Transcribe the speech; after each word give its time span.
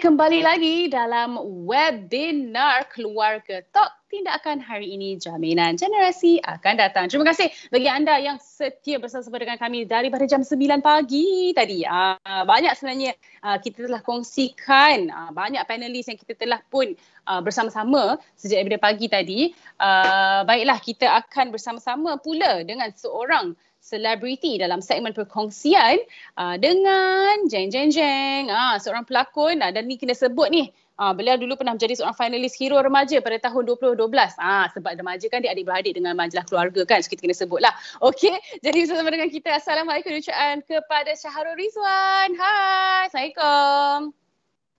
kembali 0.00 0.40
lagi 0.40 0.88
dalam 0.88 1.36
webinar 1.68 2.88
Keluarga 2.88 3.60
Talk 3.68 4.00
tindakan 4.08 4.56
hari 4.56 4.96
ini 4.96 5.20
jaminan 5.20 5.76
generasi 5.76 6.40
akan 6.40 6.80
datang. 6.80 7.12
Terima 7.12 7.28
kasih 7.28 7.52
bagi 7.68 7.84
anda 7.84 8.16
yang 8.16 8.40
setia 8.40 8.96
bersama 8.96 9.28
dengan 9.36 9.60
kami 9.60 9.84
daripada 9.84 10.24
jam 10.24 10.40
9 10.40 10.80
pagi 10.80 11.52
tadi. 11.52 11.84
Uh, 11.84 12.16
banyak 12.48 12.72
sebenarnya 12.80 13.12
uh, 13.44 13.60
kita 13.60 13.92
telah 13.92 14.00
kongsikan 14.00 15.12
uh, 15.12 15.30
banyak 15.36 15.60
panelis 15.68 16.08
yang 16.08 16.16
kita 16.16 16.32
telah 16.32 16.64
pun 16.72 16.96
uh, 17.28 17.44
bersama-sama 17.44 18.16
sejak 18.40 18.64
daripada 18.64 18.80
pagi 18.80 19.06
tadi. 19.06 19.40
Uh, 19.76 20.48
baiklah 20.48 20.80
kita 20.80 21.12
akan 21.12 21.52
bersama-sama 21.52 22.16
pula 22.24 22.64
dengan 22.64 22.88
seorang 22.96 23.52
selebriti 23.90 24.54
dalam 24.62 24.78
segmen 24.78 25.10
perkongsian 25.10 25.98
uh, 26.38 26.54
dengan 26.54 27.50
Jeng 27.50 27.74
Jeng 27.74 27.90
Jeng, 27.90 28.46
uh, 28.46 28.78
seorang 28.78 29.02
pelakon 29.02 29.58
uh, 29.58 29.74
dan 29.74 29.90
ni 29.90 29.98
kena 29.98 30.14
sebut 30.14 30.46
ni 30.46 30.70
uh, 31.02 31.10
beliau 31.10 31.34
dulu 31.34 31.58
pernah 31.58 31.74
menjadi 31.74 31.98
seorang 31.98 32.14
finalis 32.14 32.54
hero 32.54 32.78
remaja 32.78 33.18
pada 33.18 33.42
tahun 33.42 33.66
2012. 33.74 34.06
Ah 34.38 34.70
sebab 34.70 34.94
remaja 34.94 35.26
kan 35.26 35.42
dia 35.42 35.50
adik-beradik 35.50 35.98
dengan 35.98 36.14
majalah 36.14 36.46
keluarga 36.46 36.86
kan 36.86 37.02
so 37.02 37.10
kita 37.10 37.26
kena 37.26 37.34
sebutlah. 37.34 37.74
Okey, 37.98 38.38
jadi 38.64 38.86
bersama 38.86 39.10
dengan 39.10 39.26
kita 39.26 39.58
Assalamualaikum 39.58 40.14
ucapkan 40.14 40.62
kepada 40.62 41.10
Syahrul 41.18 41.58
Rizwan. 41.58 42.38
Hai, 42.38 43.10
Assalamualaikum. 43.10 44.14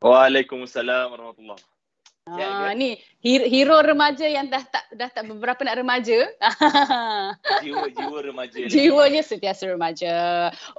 Waalaikumsalam 0.02 1.14
warahmatullahi 1.14 1.71
Ah, 2.40 2.72
ni 2.72 2.96
hero, 3.20 3.44
hero 3.44 3.78
remaja 3.84 4.24
yang 4.24 4.48
dah 4.48 4.64
tak 4.64 4.86
dah 4.96 5.10
tak 5.12 5.28
beberapa 5.28 5.60
nak 5.68 5.84
remaja. 5.84 6.32
Jiwa-jiwa 7.66 8.20
remaja. 8.24 8.58
Jiwanya 8.72 9.22
sentiasa 9.26 9.68
remaja. 9.68 10.16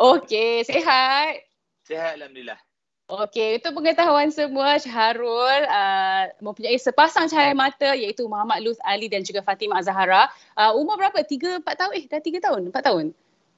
Okey, 0.00 0.64
sihat. 0.64 1.44
Sihat 1.84 2.16
alhamdulillah. 2.16 2.56
Okey, 3.12 3.60
itu 3.60 3.68
pengetahuan 3.76 4.32
semua 4.32 4.80
Syahrul 4.80 5.68
uh, 5.68 6.32
mempunyai 6.40 6.80
sepasang 6.80 7.28
cahaya 7.28 7.52
mata 7.52 7.92
iaitu 7.92 8.24
Muhammad 8.24 8.64
Luz 8.64 8.80
Ali 8.88 9.12
dan 9.12 9.20
juga 9.20 9.44
Fatimah 9.44 9.84
Zahara. 9.84 10.32
Uh, 10.56 10.72
umur 10.80 10.96
berapa? 10.96 11.20
3 11.20 11.60
4 11.60 11.66
tahun? 11.76 11.92
Eh, 11.92 12.04
dah 12.08 12.24
3 12.24 12.40
tahun? 12.40 12.60
4 12.72 12.88
tahun? 12.88 13.12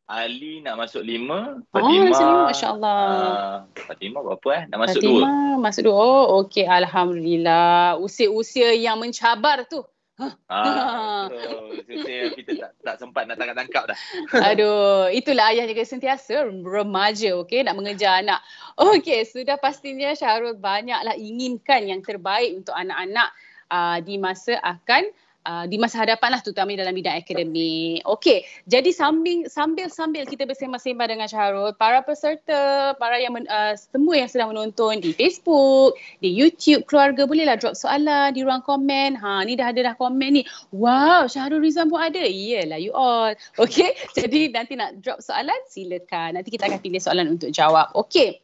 Ali 0.04 0.60
nak 0.60 0.76
masuk 0.76 1.00
lima. 1.00 1.64
Oh, 1.72 1.80
Fatimah. 1.80 1.96
Oh, 1.96 2.04
masuk 2.04 2.26
lima. 2.28 2.44
Masya 2.52 2.66
Allah. 2.76 3.00
Uh, 3.00 3.56
Fatimah 3.88 4.20
berapa 4.20 4.48
eh? 4.52 4.62
Nak 4.68 4.78
masuk 4.84 5.00
Fatimah, 5.00 5.08
dua. 5.08 5.24
Fatimah 5.24 5.56
masuk 5.64 5.82
dua. 5.88 5.94
Oh, 5.96 6.24
okey. 6.44 6.66
Alhamdulillah. 6.68 7.96
Usia-usia 8.04 8.68
yang 8.76 9.00
mencabar 9.00 9.64
tu. 9.64 9.80
Ah, 10.46 11.26
Usia 11.90 12.30
kita 12.38 12.54
tak, 12.54 12.70
tak 12.86 12.96
sempat 13.02 13.26
nak 13.26 13.34
tangkap-tangkap 13.34 13.90
dah. 13.90 13.98
Aduh, 14.54 15.10
itulah 15.10 15.50
ayah 15.50 15.66
jaga 15.66 15.82
sentiasa 15.82 16.46
remaja, 16.46 17.34
okey, 17.42 17.66
nak 17.66 17.74
mengejar 17.74 18.22
anak. 18.22 18.38
Okey, 18.78 19.26
sudah 19.26 19.58
pastinya 19.58 20.14
Syahrul 20.14 20.54
banyaklah 20.54 21.18
inginkan 21.18 21.90
yang 21.90 21.98
terbaik 21.98 22.54
untuk 22.54 22.78
anak-anak 22.78 23.34
uh, 23.74 23.98
di 24.06 24.14
masa 24.14 24.54
akan 24.62 25.10
uh, 25.44 25.64
di 25.68 25.76
masa 25.76 26.02
hadapan 26.02 26.36
lah 26.36 26.40
terutama 26.40 26.74
dalam 26.74 26.92
bidang 26.96 27.20
akademik. 27.20 28.02
Okey, 28.08 28.44
jadi 28.66 28.90
sambil 28.90 29.46
sambil 29.46 29.86
sambil 29.92 30.24
kita 30.24 30.48
bersembang-sembang 30.48 31.08
dengan 31.08 31.28
Syahrul, 31.28 31.76
para 31.76 32.00
peserta, 32.02 32.92
para 32.96 33.20
yang 33.20 33.36
men, 33.36 33.46
uh, 33.46 33.76
semua 33.76 34.18
yang 34.18 34.28
sedang 34.28 34.50
menonton 34.50 34.98
di 34.98 35.12
Facebook, 35.12 35.96
di 36.18 36.32
YouTube 36.32 36.88
keluarga 36.88 37.28
bolehlah 37.28 37.60
drop 37.60 37.76
soalan 37.76 38.32
di 38.34 38.42
ruang 38.42 38.64
komen. 38.64 39.16
Ha, 39.20 39.44
ni 39.44 39.54
dah 39.54 39.70
ada 39.70 39.92
dah 39.92 39.94
komen 39.94 40.40
ni. 40.40 40.42
Wow, 40.74 41.28
Syahrul 41.30 41.62
Rizwan 41.62 41.92
pun 41.92 42.00
ada. 42.00 42.20
Iyalah 42.24 42.80
you 42.80 42.92
all. 42.96 43.32
Okey, 43.60 43.94
jadi 44.18 44.50
nanti 44.50 44.74
nak 44.74 45.00
drop 45.04 45.20
soalan 45.20 45.56
silakan. 45.68 46.40
Nanti 46.40 46.50
kita 46.50 46.66
akan 46.66 46.80
pilih 46.80 47.00
soalan 47.00 47.28
untuk 47.30 47.52
jawab. 47.52 47.92
Okey. 47.94 48.40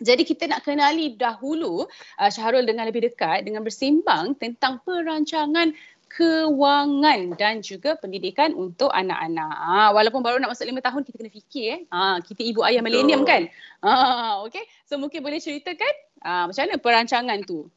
Jadi 0.00 0.24
kita 0.24 0.48
nak 0.48 0.64
kenali 0.64 1.12
dahulu 1.12 1.84
uh, 1.84 2.30
Syahrul 2.32 2.64
dengan 2.64 2.88
lebih 2.88 3.04
dekat 3.04 3.44
dengan 3.44 3.60
bersembang 3.60 4.32
tentang 4.40 4.80
perancangan 4.80 5.76
kewangan 6.10 7.38
dan 7.38 7.62
juga 7.62 7.94
pendidikan 7.94 8.50
untuk 8.58 8.90
anak-anak. 8.90 9.54
Ha, 9.54 9.94
walaupun 9.94 10.26
baru 10.26 10.42
nak 10.42 10.52
masuk 10.52 10.66
lima 10.66 10.82
tahun 10.82 11.06
kita 11.06 11.16
kena 11.22 11.30
fikir 11.30 11.64
eh. 11.70 11.80
Ha, 11.88 12.18
kita 12.18 12.42
ibu 12.42 12.66
ayah 12.66 12.82
milenium 12.82 13.22
kan. 13.22 13.46
Ha, 13.86 14.42
okay. 14.42 14.66
So 14.90 14.98
mungkin 14.98 15.22
boleh 15.22 15.38
ceritakan 15.38 15.94
ha, 16.26 16.50
macam 16.50 16.62
mana 16.66 16.76
perancangan 16.82 17.38
tu? 17.46 17.70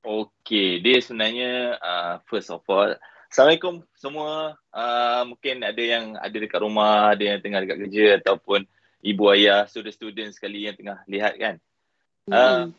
Okay. 0.00 0.78
Dia 0.78 1.02
sebenarnya 1.02 1.76
uh, 1.82 2.14
first 2.30 2.54
of 2.54 2.62
all. 2.70 2.94
Assalamualaikum 3.30 3.82
semua. 3.98 4.54
Uh, 4.70 5.34
mungkin 5.34 5.62
ada 5.66 5.82
yang 5.82 6.14
ada 6.18 6.34
dekat 6.34 6.62
rumah, 6.62 7.14
ada 7.14 7.34
yang 7.34 7.38
tengah 7.42 7.66
dekat 7.66 7.78
kerja 7.86 8.04
ataupun 8.22 8.62
ibu 9.02 9.24
ayah, 9.34 9.66
student-student 9.66 10.34
sekali 10.34 10.70
yang 10.70 10.78
tengah 10.78 11.02
lihat 11.10 11.34
kan. 11.34 11.54
Uh, 12.30 12.70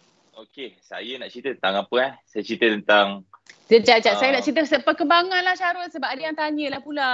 okay. 0.47 0.69
Saya 0.81 1.21
nak 1.21 1.29
cerita 1.29 1.53
tentang 1.53 1.75
apa 1.85 1.95
eh. 2.01 2.11
Saya 2.25 2.41
cerita 2.45 2.65
tentang 2.69 3.25
Sekejap, 3.71 4.03
sekejap. 4.03 4.13
Uh, 4.13 4.19
saya 4.19 4.29
nak 4.35 4.43
cerita 4.43 4.61
perkembangan 4.83 5.41
lah 5.47 5.55
Syarul 5.55 5.87
sebab 5.87 6.09
ada 6.11 6.21
yang 6.21 6.35
tanya 6.35 6.65
lah 6.75 6.81
pula. 6.83 7.09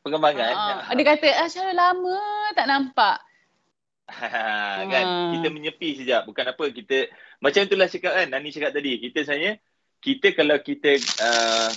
Perkembangan? 0.00 0.52
Uh, 0.88 0.94
dia 0.96 1.04
kata, 1.04 1.28
ah, 1.36 1.48
Syarul 1.52 1.76
lama 1.76 2.18
tak 2.56 2.66
nampak. 2.66 3.18
kan, 4.92 5.04
uh. 5.04 5.30
kita 5.36 5.48
menyepi 5.52 6.00
sekejap. 6.00 6.24
Bukan 6.24 6.44
apa, 6.48 6.64
kita, 6.72 7.12
macam 7.44 7.60
itulah 7.68 7.88
cakap 7.92 8.12
kan, 8.16 8.26
Nani 8.32 8.48
cakap 8.50 8.72
tadi. 8.72 8.92
Kita 9.04 9.18
sebenarnya, 9.20 9.52
kita 10.00 10.26
kalau 10.32 10.56
kita 10.64 10.90
uh, 11.20 11.70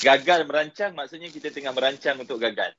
gagal 0.00 0.40
merancang, 0.48 0.96
maksudnya 0.96 1.28
kita 1.28 1.52
tengah 1.52 1.76
merancang 1.76 2.16
untuk 2.16 2.40
gagal. 2.40 2.72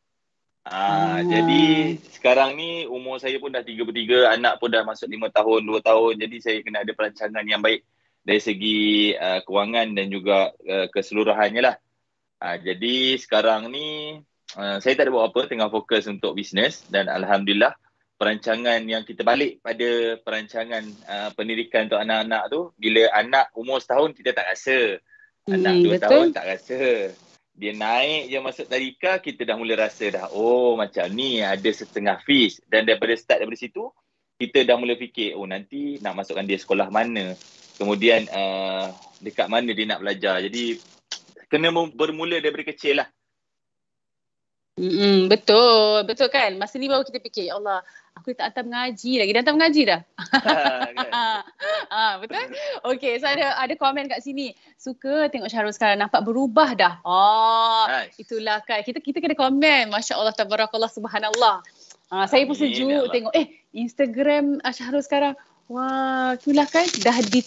Ah, 0.66 1.22
hmm. 1.22 1.30
Jadi 1.30 1.64
sekarang 2.09 2.58
ni 2.58 2.90
umur 2.90 3.22
saya 3.22 3.38
pun 3.38 3.53
dah 3.53 3.62
33, 3.62 4.26
anak 4.34 4.58
pun 4.58 4.74
dah 4.74 4.81
masuk 4.81 5.06
5 5.06 5.30
tahun, 5.30 5.62
2 5.62 5.78
tahun. 5.86 6.14
Jadi 6.18 6.38
saya 6.42 6.58
kena 6.66 6.81
ada 6.81 6.90
perancangan 6.98 7.46
yang 7.46 7.62
baik 7.62 7.86
dari 8.26 8.42
segi 8.42 9.14
uh, 9.14 9.46
kewangan 9.46 9.94
dan 9.94 10.09
juga 10.09 10.50
uh, 10.66 10.90
keseluruhannya 10.90 11.62
lah. 11.62 11.78
Uh, 12.42 12.58
jadi 12.58 13.22
sekarang 13.22 13.70
ni 13.70 14.18
uh, 14.58 14.81
saya 14.81 14.98
tak 14.98 15.06
ada 15.06 15.14
buat 15.14 15.30
apa, 15.30 15.46
tengah 15.46 15.70
fokus 15.70 16.09
untuk 16.09 16.34
bisnes 16.34 16.82
dan 16.90 17.14
Alhamdulillah 17.14 17.78
perancangan 18.18 18.82
yang 18.88 19.06
kita 19.06 19.22
balik 19.22 19.62
pada 19.62 20.18
perancangan 20.24 20.84
uh, 21.06 21.30
pendidikan 21.38 21.86
untuk 21.92 22.02
anak-anak 22.02 22.44
tu 22.50 22.74
bila 22.80 23.12
anak 23.14 23.53
umur 23.53 23.78
setahun 23.78 24.18
kita 24.18 24.34
tak 24.34 24.50
rasa. 24.50 24.97
Anak 25.46 25.74
hmm, 25.78 25.84
dua 25.86 25.94
betul. 25.94 26.09
tahun 26.09 26.28
tak 26.34 26.46
rasa. 26.50 26.82
Dia 27.55 27.71
naik 27.71 28.27
je 28.27 28.38
masuk 28.43 28.66
tadika 28.67 29.23
kita 29.23 29.47
dah 29.47 29.55
mula 29.55 29.79
rasa 29.79 30.11
dah 30.11 30.25
oh 30.35 30.75
macam 30.75 31.07
ni 31.07 31.39
ada 31.39 31.71
setengah 31.71 32.19
fees 32.27 32.59
dan 32.67 32.83
daripada 32.83 33.16
start 33.16 33.39
daripada 33.39 33.55
situ 33.55 33.88
kita 34.35 34.67
dah 34.67 34.75
mula 34.75 34.99
fikir 34.99 35.39
oh 35.39 35.47
nanti 35.47 35.95
nak 36.03 36.19
masukkan 36.19 36.43
dia 36.43 36.59
sekolah 36.59 36.91
mana 36.91 37.31
kemudian 37.75 38.27
uh, 38.31 38.91
dekat 39.19 39.47
mana 39.51 39.69
dia 39.75 39.85
nak 39.88 40.01
belajar. 40.01 40.39
Jadi 40.43 40.79
kena 41.51 41.71
bermula 41.71 42.39
daripada 42.39 42.71
kecil 42.71 43.03
lah. 43.03 43.07
Mm-mm, 44.75 45.31
betul, 45.31 46.03
betul 46.03 46.27
kan? 46.27 46.51
Masa 46.59 46.75
ni 46.75 46.91
baru 46.91 47.07
kita 47.07 47.23
fikir, 47.23 47.47
ya 47.47 47.55
Allah, 47.55 47.79
aku 48.16 48.34
tak 48.34 48.52
hantar 48.52 48.64
mengaji 48.66 49.22
lagi. 49.22 49.31
Dah 49.36 49.40
hantar 49.44 49.56
mengaji 49.56 49.81
dah? 49.86 50.02
ha, 51.92 52.03
betul? 52.24 52.46
Okay, 52.96 53.20
so 53.20 53.28
ada 53.30 53.59
ada 53.59 53.74
komen 53.78 54.09
kat 54.09 54.24
sini. 54.24 54.56
Suka 54.80 55.28
tengok 55.30 55.52
Syahrul 55.52 55.76
sekarang, 55.76 56.02
nampak 56.02 56.26
berubah 56.26 56.74
dah. 56.74 56.94
Oh, 57.06 57.85
nice. 57.85 58.17
itulah 58.17 58.64
kan. 58.66 58.82
Kita 58.82 59.03
kita 59.03 59.22
kena 59.22 59.38
komen. 59.38 59.91
Masya 59.91 60.17
Allah, 60.17 60.34
tabarakallah, 60.34 60.90
subhanallah. 60.90 61.62
Ha, 62.09 62.26
saya 62.26 62.46
pun 62.50 62.56
sejuk 62.56 63.12
tengok, 63.12 63.34
eh, 63.35 63.50
Instagram 63.76 64.61
Syahrul 64.61 65.03
sekarang, 65.03 65.34
Wah, 65.66 66.38
itulah 66.38 66.70
kan 66.70 66.85
dah 67.02 67.17
di, 67.26 67.41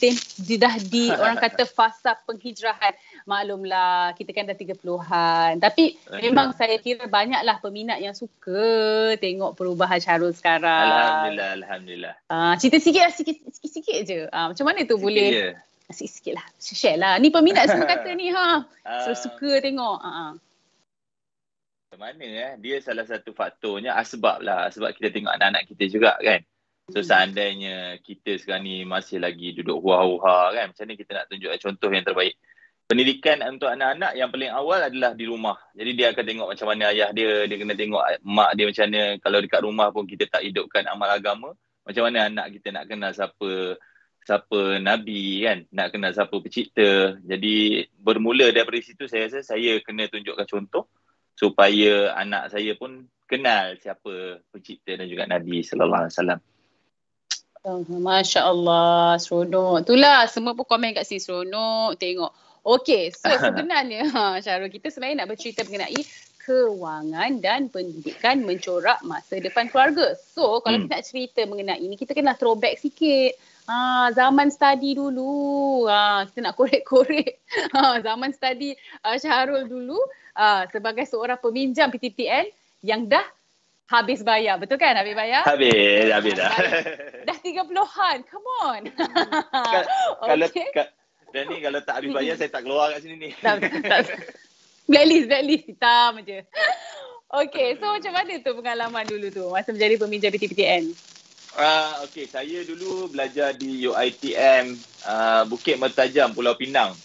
dah 0.58 0.74
di 0.82 1.06
orang 1.22 1.38
kata 1.38 1.62
fasa 1.70 2.18
penghijrahan. 2.26 2.90
Maklumlah 3.30 4.18
kita 4.18 4.34
kan 4.34 4.50
dah 4.50 4.58
30-an. 4.58 5.62
Tapi 5.62 5.94
memang 6.18 6.50
saya 6.50 6.82
kira 6.82 7.06
banyaklah 7.06 7.62
peminat 7.62 8.02
yang 8.02 8.18
suka 8.18 9.14
tengok 9.22 9.54
perubahan 9.54 10.02
Syarul 10.02 10.34
sekarang. 10.34 10.66
Alhamdulillah, 10.66 11.50
alhamdulillah. 11.62 12.14
Ah, 12.26 12.34
uh, 12.34 12.52
cerita 12.58 12.82
sikit 12.82 13.02
lah 13.06 13.14
sikit 13.14 13.36
sikit 13.54 13.98
je. 14.02 14.26
Ah, 14.34 14.36
uh, 14.42 14.46
macam 14.50 14.66
mana 14.66 14.82
tu 14.82 14.98
sikit 14.98 15.06
boleh? 15.06 15.28
Je. 15.30 15.48
Sikit-sikit 15.88 16.34
lah. 16.34 16.46
Share 16.58 16.98
lah. 16.98 17.14
Ni 17.22 17.30
peminat 17.30 17.70
semua 17.70 17.86
kata 17.94 18.10
ni 18.18 18.34
ha. 18.34 18.66
So, 19.06 19.14
uh, 19.14 19.16
suka 19.16 19.62
tengok. 19.62 19.98
Uh-huh. 20.02 20.34
Macam 21.86 21.98
mana 22.02 22.26
eh? 22.26 22.52
Dia 22.58 22.82
salah 22.82 23.06
satu 23.06 23.30
faktornya 23.30 23.94
asbab 23.94 24.42
lah. 24.42 24.74
Sebab 24.74 24.90
kita 24.98 25.14
tengok 25.14 25.38
anak-anak 25.38 25.70
kita 25.70 25.86
juga 25.86 26.18
kan. 26.18 26.42
So 26.88 27.04
seandainya 27.04 28.00
kita 28.00 28.40
sekarang 28.40 28.64
ni 28.64 28.88
masih 28.88 29.20
lagi 29.20 29.52
duduk 29.52 29.84
huha-huha 29.84 30.56
kan, 30.56 30.64
macam 30.72 30.84
ni 30.88 30.96
kita 30.96 31.10
nak 31.20 31.26
tunjuk 31.28 31.52
contoh 31.60 31.88
yang 31.92 32.06
terbaik. 32.06 32.34
Pendidikan 32.88 33.44
untuk 33.44 33.68
anak-anak 33.68 34.16
yang 34.16 34.32
paling 34.32 34.48
awal 34.48 34.80
adalah 34.80 35.12
di 35.12 35.28
rumah. 35.28 35.60
Jadi 35.76 35.90
dia 35.92 36.16
akan 36.16 36.24
tengok 36.24 36.48
macam 36.48 36.66
mana 36.72 36.88
ayah 36.88 37.12
dia, 37.12 37.44
dia 37.44 37.56
kena 37.60 37.76
tengok 37.76 38.00
mak 38.24 38.50
dia 38.56 38.64
macam 38.64 38.84
mana. 38.88 39.02
Kalau 39.20 39.38
dekat 39.44 39.60
rumah 39.60 39.88
pun 39.92 40.08
kita 40.08 40.24
tak 40.24 40.40
hidupkan 40.48 40.88
amal 40.88 41.12
agama, 41.12 41.52
macam 41.84 42.02
mana 42.08 42.32
anak 42.32 42.56
kita 42.56 42.72
nak 42.72 42.88
kenal 42.88 43.12
siapa 43.12 43.76
siapa 44.24 44.60
Nabi 44.80 45.44
kan, 45.44 45.58
nak 45.68 45.92
kenal 45.92 46.16
siapa 46.16 46.32
pencipta. 46.40 47.20
Jadi 47.20 47.84
bermula 48.00 48.48
daripada 48.48 48.80
situ 48.80 49.04
saya 49.04 49.28
rasa 49.28 49.44
saya 49.44 49.76
kena 49.84 50.08
tunjukkan 50.08 50.48
contoh 50.48 50.88
supaya 51.36 52.16
anak 52.16 52.48
saya 52.48 52.72
pun 52.80 53.04
kenal 53.28 53.76
siapa 53.76 54.40
pencipta 54.48 54.96
dan 54.96 55.04
juga 55.04 55.28
Nabi 55.28 55.60
sallallahu 55.60 56.08
alaihi 56.08 56.16
wasallam. 56.16 56.40
Masya 57.88 58.40
Allah, 58.44 59.20
seronok. 59.20 59.84
Itulah 59.84 60.24
semua 60.30 60.56
pun 60.56 60.64
komen 60.64 60.96
kat 60.96 61.04
sini 61.04 61.20
seronok 61.20 61.98
tengok. 62.00 62.32
Okey, 62.66 63.14
so 63.14 63.30
sebenarnya 63.44 64.08
ha, 64.12 64.36
Syarul 64.44 64.68
kita 64.68 64.92
sebenarnya 64.92 65.24
nak 65.24 65.30
bercerita 65.32 65.64
mengenai 65.64 66.00
kewangan 66.48 67.44
dan 67.44 67.68
pendidikan 67.68 68.40
mencorak 68.40 69.00
masa 69.04 69.36
depan 69.36 69.68
keluarga. 69.68 70.16
So 70.16 70.64
kalau 70.64 70.80
hmm. 70.80 70.88
kita 70.88 70.92
nak 70.96 71.04
cerita 71.04 71.40
mengenai 71.44 71.80
ini, 71.84 71.94
kita 71.96 72.16
kena 72.16 72.32
throwback 72.36 72.80
sikit. 72.80 73.36
Ha, 73.68 74.08
zaman 74.16 74.48
study 74.48 74.96
dulu. 74.96 75.84
Ha, 75.88 76.24
kita 76.28 76.48
nak 76.48 76.56
korek-korek. 76.56 77.36
Ha, 77.76 78.00
zaman 78.04 78.32
study 78.32 78.76
uh, 79.04 79.16
Syahrul 79.16 79.68
dulu 79.68 79.96
uh, 80.36 80.64
sebagai 80.68 81.04
seorang 81.08 81.40
peminjam 81.40 81.88
PTPN 81.88 82.48
yang 82.84 83.08
dah 83.08 83.24
habis 83.88 84.20
bayar. 84.20 84.60
Betul 84.60 84.76
kan 84.76 84.94
habis 84.94 85.16
bayar? 85.16 85.42
Habis, 85.48 86.12
habis 86.12 86.32
dah. 86.36 86.52
Dah 87.24 87.36
30-an. 87.40 88.16
Come 88.28 88.48
on. 88.62 88.80
Kalau 90.20 90.46
okay. 90.52 90.68
dan 91.32 91.44
ni 91.48 91.60
kalau 91.64 91.80
tak 91.80 92.04
habis 92.04 92.12
bayar 92.12 92.34
saya 92.36 92.52
tak 92.52 92.68
keluar 92.68 92.92
kat 92.92 93.00
sini 93.04 93.16
ni. 93.16 93.30
Tak, 93.40 93.64
tak. 93.64 94.12
Blacklist, 94.88 95.26
blacklist. 95.28 95.64
Hitam 95.68 96.12
je. 96.24 96.38
Okay, 97.28 97.76
so 97.76 97.92
macam 97.92 98.12
mana 98.16 98.40
tu 98.40 98.56
pengalaman 98.56 99.04
dulu 99.04 99.28
tu 99.28 99.44
masa 99.52 99.68
menjadi 99.68 100.00
peminjam 100.00 100.32
PTPTN? 100.32 100.96
Uh, 101.52 101.60
ah, 101.60 101.92
okay, 102.08 102.24
saya 102.24 102.64
dulu 102.64 103.12
belajar 103.12 103.52
di 103.52 103.84
UITM 103.84 104.72
uh, 105.04 105.44
Bukit 105.44 105.76
Mertajam, 105.76 106.32
Pulau 106.32 106.56
Pinang. 106.56 106.96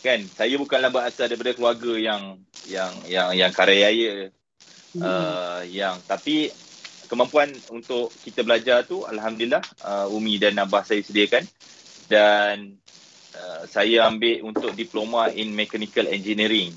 Kan, 0.00 0.24
saya 0.24 0.56
bukanlah 0.56 0.88
berasal 0.88 1.28
daripada 1.28 1.52
keluarga 1.52 1.92
yang 2.00 2.40
yang 2.64 2.92
yang 3.04 3.28
yang 3.36 3.52
karaya 3.52 4.32
hmm. 4.94 5.02
uh, 5.02 5.60
yang 5.68 5.98
tapi 6.06 6.52
kemampuan 7.08 7.48
untuk 7.72 8.12
kita 8.22 8.44
belajar 8.44 8.84
tu 8.84 9.02
alhamdulillah 9.08 9.64
uh, 9.84 10.06
Umi 10.12 10.36
dan 10.36 10.60
Abah 10.60 10.84
saya 10.84 11.00
sediakan 11.00 11.44
dan 12.08 12.76
uh, 13.36 13.62
saya 13.68 14.08
ambil 14.08 14.44
untuk 14.44 14.72
diploma 14.76 15.32
in 15.32 15.52
mechanical 15.56 16.04
engineering. 16.08 16.72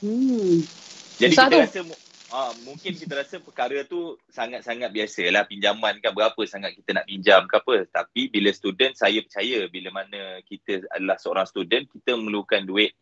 Hmm. 0.00 0.64
Jadi 1.16 1.32
Susah 1.32 1.48
kita 1.48 1.56
tu. 1.56 1.60
rasa 1.64 1.80
uh, 2.32 2.52
mungkin 2.68 2.92
kita 2.96 3.12
rasa 3.16 3.36
perkara 3.40 3.84
tu 3.88 4.20
sangat-sangat 4.28 4.92
biasalah 4.92 5.48
pinjaman 5.48 6.00
kan 6.04 6.12
berapa 6.12 6.40
sangat 6.44 6.76
kita 6.76 7.00
nak 7.00 7.06
pinjam 7.08 7.48
ke 7.48 7.56
apa 7.56 7.76
tapi 7.88 8.28
bila 8.28 8.52
student 8.52 8.92
saya 8.92 9.24
percaya 9.24 9.64
bila 9.72 9.88
mana 9.92 10.44
kita 10.44 10.84
adalah 10.92 11.16
seorang 11.16 11.46
student 11.48 11.88
kita 11.88 12.16
memerlukan 12.16 12.64
duit 12.68 12.92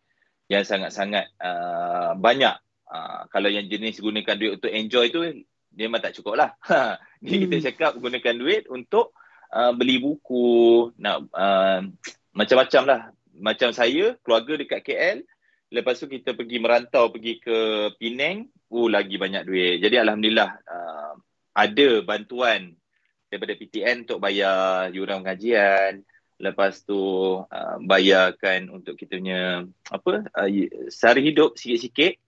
yang 0.47 0.62
sangat-sangat 0.62 1.33
uh, 1.41 2.12
banyak. 2.21 2.55
Uh, 2.94 3.26
kalau 3.35 3.50
yang 3.50 3.67
jenis 3.67 3.99
gunakan 3.99 4.38
duit 4.38 4.52
untuk 4.62 4.70
enjoy 4.70 5.11
tu 5.11 5.26
dia 5.75 5.91
memang 5.91 5.99
tak 5.99 6.14
cukup 6.14 6.38
lah. 6.38 6.55
Jadi 7.25 7.35
hmm. 7.35 7.44
kita 7.50 7.56
cakap 7.70 7.99
gunakan 7.99 8.35
duit 8.38 8.70
untuk 8.70 9.11
uh, 9.50 9.75
beli 9.75 9.99
buku, 9.99 10.94
nak 11.02 11.26
uh, 11.35 11.82
macam-macam 12.31 12.82
lah. 12.87 13.00
Macam 13.35 13.75
saya, 13.75 14.14
keluarga 14.23 14.55
dekat 14.55 14.87
KL, 14.87 15.26
Lepas 15.75 15.99
tu 15.99 16.06
kita 16.06 16.38
pergi 16.38 16.62
merantau 16.62 17.11
pergi 17.11 17.43
ke 17.43 17.91
Penang, 17.99 18.46
oh 18.70 18.87
lagi 18.87 19.19
banyak 19.19 19.43
duit. 19.43 19.82
Jadi 19.82 19.99
alhamdulillah 19.99 20.50
uh, 20.70 21.19
ada 21.50 21.88
bantuan 22.06 22.79
daripada 23.26 23.58
PTN 23.58 24.06
untuk 24.06 24.23
bayar 24.23 24.94
yuran 24.94 25.26
pengajian. 25.26 26.06
Lepas 26.38 26.87
tu 26.87 27.02
uh, 27.43 27.76
bayarkan 27.82 28.70
untuk 28.70 28.94
kita 28.94 29.19
punya 29.19 29.67
apa 29.91 30.31
uh, 30.31 30.49
sehari 30.87 31.35
hidup 31.35 31.58
sikit-sikit 31.58 32.23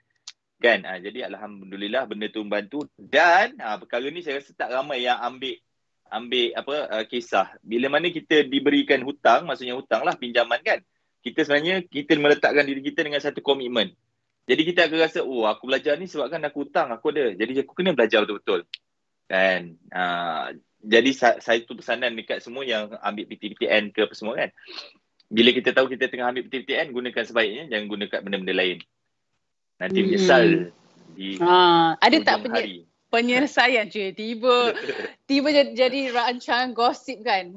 kan. 0.58 0.84
Uh, 0.84 0.98
jadi 1.00 1.28
alhamdulillah 1.32 2.08
benda 2.08 2.26
tu 2.32 2.40
membantu 2.42 2.86
dan 2.96 3.56
uh, 3.60 3.76
perkara 3.80 4.08
ni 4.08 4.20
saya 4.22 4.40
rasa 4.40 4.52
tak 4.56 4.72
ramai 4.72 5.04
yang 5.04 5.18
ambil 5.20 5.56
ambil 6.10 6.46
apa 6.54 6.74
uh, 6.92 7.04
kisah. 7.08 7.54
Bila 7.60 7.90
mana 7.90 8.08
kita 8.12 8.46
diberikan 8.46 9.02
hutang, 9.02 9.44
maksudnya 9.44 9.74
hutang 9.74 10.06
lah 10.06 10.14
pinjaman 10.14 10.62
kan 10.62 10.80
kita 11.26 11.42
sebenarnya 11.42 11.82
kita 11.82 12.14
meletakkan 12.14 12.62
diri 12.62 12.86
kita 12.86 13.02
dengan 13.02 13.18
satu 13.18 13.42
komitmen. 13.42 13.90
Jadi 14.46 14.62
kita 14.62 14.86
akan 14.86 14.98
rasa, 15.02 15.26
oh 15.26 15.42
aku 15.50 15.66
belajar 15.66 15.98
ni 15.98 16.06
sebabkan 16.06 16.38
aku 16.46 16.70
hutang, 16.70 16.94
aku 16.94 17.10
ada. 17.10 17.34
Jadi 17.34 17.66
aku 17.66 17.74
kena 17.74 17.98
belajar 17.98 18.22
betul-betul. 18.22 18.62
Kan? 19.26 19.74
Uh, 19.90 20.54
jadi 20.86 21.10
saya 21.42 21.58
tu 21.66 21.74
pesanan 21.74 22.14
dekat 22.14 22.38
semua 22.46 22.62
yang 22.62 22.94
ambil 23.02 23.26
PTPTN 23.26 23.90
ke 23.90 24.06
apa 24.06 24.14
semua 24.14 24.38
kan. 24.38 24.54
Bila 25.26 25.50
kita 25.50 25.74
tahu 25.74 25.90
kita 25.90 26.06
tengah 26.06 26.30
ambil 26.30 26.46
PTPTN, 26.46 26.94
gunakan 26.94 27.24
sebaiknya, 27.26 27.66
jangan 27.74 27.86
gunakan 27.90 28.18
benda-benda 28.22 28.54
lain. 28.54 28.78
Nanti 29.76 29.98
hmm. 30.00 30.06
menyesal 30.08 30.44
di 31.16 31.36
ha, 31.40 31.96
Ada 32.00 32.16
tak 32.24 32.36
penye- 32.48 32.88
penyelesaian 33.12 33.88
cuy? 33.92 34.12
Tiba 34.16 34.72
tiba 35.30 35.48
jadi, 35.52 35.72
jadi 35.72 36.00
rancangan 36.12 36.72
gosip 36.72 37.20
kan? 37.24 37.52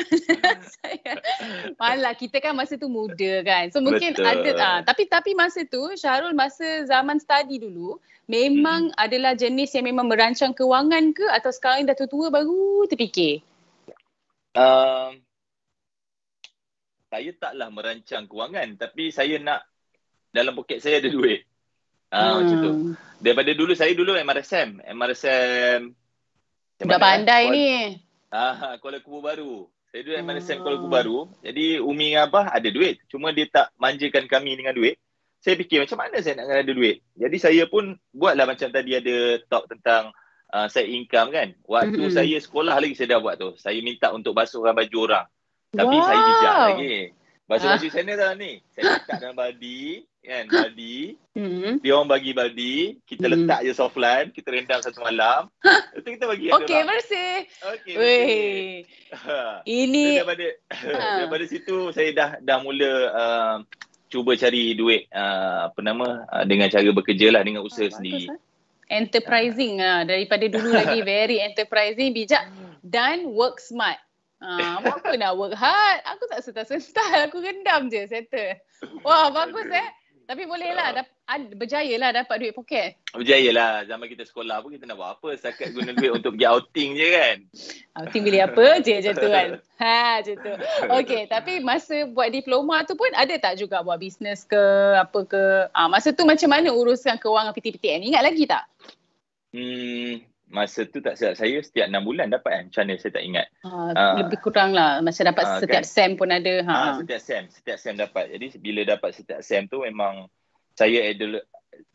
Malah 1.80 2.14
kita 2.16 2.44
kan 2.44 2.52
masa 2.52 2.76
tu 2.76 2.92
muda 2.92 3.40
kan? 3.44 3.72
So 3.72 3.80
mungkin 3.80 4.16
Betul. 4.16 4.28
ada 4.28 4.50
ah 4.60 4.78
tapi 4.84 5.08
tapi 5.08 5.32
masa 5.32 5.64
tu 5.64 5.80
Syarul 5.96 6.36
masa 6.36 6.84
zaman 6.84 7.16
study 7.16 7.56
dulu 7.56 7.96
memang 8.28 8.92
hmm. 8.92 9.00
adalah 9.00 9.32
jenis 9.32 9.72
yang 9.76 9.88
memang 9.88 10.12
merancang 10.12 10.52
kewangan 10.52 11.16
ke? 11.16 11.24
Atau 11.32 11.52
sekarang 11.52 11.88
dah 11.88 11.96
tua-tua 11.96 12.28
baru 12.28 12.84
terfikir? 12.84 13.40
Um, 14.50 15.22
saya 17.08 17.30
taklah 17.38 17.70
merancang 17.70 18.28
kewangan 18.28 18.76
tapi 18.76 19.08
saya 19.08 19.38
nak 19.38 19.69
dalam 20.30 20.54
poket 20.54 20.82
saya 20.82 21.02
ada 21.02 21.10
duit 21.10 21.44
Ah 22.10 22.34
hmm. 22.34 22.36
macam 22.42 22.56
tu. 22.58 22.72
Hmm. 22.74 22.92
Daripada 23.22 23.50
dulu 23.54 23.72
saya 23.78 23.92
dulu 23.94 24.18
MRSM, 24.18 24.82
MRSM. 24.82 25.80
Dah 26.82 26.98
pandai 26.98 27.42
Kuala, 27.46 27.54
ni. 27.54 27.68
Ah 28.34 28.54
Kuala 28.82 28.98
Kubu 28.98 29.22
baru. 29.22 29.70
Saya 29.94 30.02
dulu 30.02 30.14
MRSM 30.18 30.58
hmm. 30.58 30.62
Kuala 30.66 30.76
Kubu 30.82 30.90
baru. 30.90 31.18
Jadi 31.46 31.78
Umi 31.78 32.10
dengan 32.10 32.26
Abah 32.26 32.50
ada 32.50 32.66
duit. 32.66 32.98
Cuma 33.06 33.30
dia 33.30 33.46
tak 33.46 33.70
manjakan 33.78 34.26
kami 34.26 34.58
dengan 34.58 34.74
duit. 34.74 34.98
Saya 35.40 35.56
fikir 35.56 35.86
macam 35.86 36.04
mana 36.04 36.20
saya 36.20 36.36
nak 36.36 36.52
ada 36.52 36.74
duit. 36.74 37.00
Jadi 37.16 37.36
saya 37.40 37.62
pun 37.70 37.96
buatlah 38.12 38.44
macam 38.44 38.68
tadi 38.68 38.92
ada 38.92 39.40
talk 39.48 39.70
tentang 39.70 40.12
uh, 40.52 40.66
saya 40.66 40.90
income 40.90 41.30
kan. 41.30 41.48
Waktu 41.64 42.10
hmm 42.10 42.12
saya 42.12 42.36
sekolah 42.42 42.74
lagi 42.76 42.98
saya 42.98 43.16
dah 43.16 43.20
buat 43.22 43.38
tu. 43.38 43.54
Saya 43.56 43.78
minta 43.80 44.10
untuk 44.10 44.34
basuhkan 44.34 44.74
baju 44.74 44.98
orang. 45.06 45.26
Tapi 45.70 45.96
wow. 45.96 46.04
saya 46.04 46.20
bijak 46.26 46.54
lagi. 46.58 46.94
Basuh-baju 47.50 47.86
ah. 47.90 47.92
sana 47.92 48.12
dah 48.14 48.30
ni. 48.38 48.62
Saya 48.70 49.02
letak 49.02 49.18
dalam 49.18 49.34
baldi 49.34 50.06
kan 50.20 50.44
baldi 50.52 51.16
mm-hmm. 51.32 51.80
dia 51.80 51.92
orang 51.96 52.10
bagi 52.12 52.30
baldi 52.36 53.00
kita 53.08 53.24
mm-hmm. 53.24 53.48
letak 53.48 53.60
je 53.64 53.72
softline 53.72 54.28
kita 54.36 54.52
rendam 54.52 54.80
satu 54.84 55.00
malam 55.00 55.48
lepas 55.96 56.10
kita 56.12 56.24
bagi 56.28 56.46
okey 56.52 56.80
bersih 56.84 57.34
okey 57.72 57.94
ini 59.64 60.20
daripada 60.20 60.46
ha. 60.76 61.08
daripada 61.24 61.44
situ 61.48 61.88
saya 61.96 62.12
dah 62.12 62.30
dah 62.44 62.60
mula 62.60 62.92
uh, 63.16 63.56
cuba 64.12 64.36
cari 64.36 64.76
duit 64.76 65.08
uh, 65.08 65.72
apa 65.72 65.80
nama 65.80 66.28
uh, 66.28 66.44
dengan 66.44 66.68
cara 66.68 66.92
bekerja 66.92 67.32
lah 67.32 67.40
dengan 67.40 67.64
usaha 67.64 67.88
oh, 67.88 67.94
sendiri 67.96 68.28
bagus, 68.28 68.36
eh? 68.36 68.40
enterprising 68.92 69.80
ah 69.80 69.88
uh, 69.88 70.02
daripada 70.04 70.44
dulu 70.52 70.68
lagi 70.68 71.00
very 71.16 71.40
enterprising 71.40 72.12
bijak 72.12 72.44
dan 72.84 73.32
work 73.32 73.56
smart 73.56 73.96
uh, 74.40 74.76
apa 74.82 75.10
nak 75.16 75.36
work 75.36 75.54
hard? 75.54 76.00
Aku 76.16 76.24
tak 76.28 76.40
sental-sental. 76.44 77.28
Aku 77.28 77.40
rendam 77.40 77.88
je 77.88 78.04
settle. 78.08 78.60
Wah, 79.04 79.28
bagus 79.32 79.68
eh. 79.68 79.88
Tapi 80.30 80.46
boleh 80.46 80.70
lah, 80.78 80.94
dap- 80.94 81.58
berjaya 81.58 81.90
lah 81.98 82.14
dapat 82.14 82.38
duit 82.38 82.54
poket. 82.54 82.94
Berjaya 83.10 83.50
lah, 83.50 83.82
zaman 83.82 84.06
kita 84.06 84.22
sekolah 84.22 84.62
pun 84.62 84.70
kita 84.70 84.86
nak 84.86 85.02
buat 85.02 85.18
apa, 85.18 85.34
setakat 85.34 85.74
guna 85.74 85.90
duit 85.90 86.22
untuk 86.22 86.38
pergi 86.38 86.46
outing 86.46 86.90
je 86.94 87.08
kan. 87.10 87.36
Outing 87.98 88.22
beli 88.22 88.38
apa 88.38 88.78
je 88.78 88.94
macam 89.02 89.14
tu 89.18 89.26
kan. 89.26 89.48
Ha, 89.82 90.22
macam 90.22 90.36
tu. 90.38 90.52
Okay, 91.02 91.26
tapi 91.26 91.58
masa 91.58 92.06
buat 92.06 92.30
diploma 92.30 92.86
tu 92.86 92.94
pun 92.94 93.10
ada 93.18 93.34
tak 93.42 93.58
juga 93.58 93.82
buat 93.82 93.98
bisnes 93.98 94.46
ke, 94.46 94.62
apa 95.02 95.18
ke? 95.26 95.66
Ah, 95.74 95.90
masa 95.90 96.14
tu 96.14 96.22
macam 96.22 96.46
mana 96.46 96.70
urusan 96.70 97.18
kewangan 97.18 97.50
PTPTN? 97.50 98.14
Ingat 98.14 98.22
lagi 98.22 98.46
tak? 98.46 98.70
Hmm, 99.50 100.22
masa 100.50 100.82
tu 100.82 100.98
tak 100.98 101.14
silap 101.14 101.38
saya 101.38 101.62
setiap 101.62 101.86
6 101.86 102.02
bulan 102.02 102.26
dapat 102.26 102.50
kan 102.50 102.64
channel 102.74 102.98
saya 102.98 103.14
tak 103.14 103.24
ingat. 103.24 103.46
Uh, 103.62 103.94
uh, 103.94 104.18
lebih 104.18 104.38
kurang 104.42 104.74
lah 104.74 104.98
macam 104.98 105.22
dapat 105.30 105.44
uh, 105.46 105.58
setiap 105.62 105.84
kan? 105.86 105.86
sem 105.86 106.10
pun 106.18 106.28
ada. 106.28 106.54
Ha. 106.66 106.74
Uh, 106.74 106.94
setiap 107.06 107.20
sem, 107.22 107.42
setiap 107.54 107.78
sem 107.78 107.94
dapat. 107.94 108.34
Jadi 108.34 108.58
bila 108.58 108.82
dapat 108.82 109.10
setiap 109.14 109.40
sem 109.46 109.70
tu 109.70 109.86
memang 109.86 110.26
saya 110.74 111.06
adel 111.06 111.38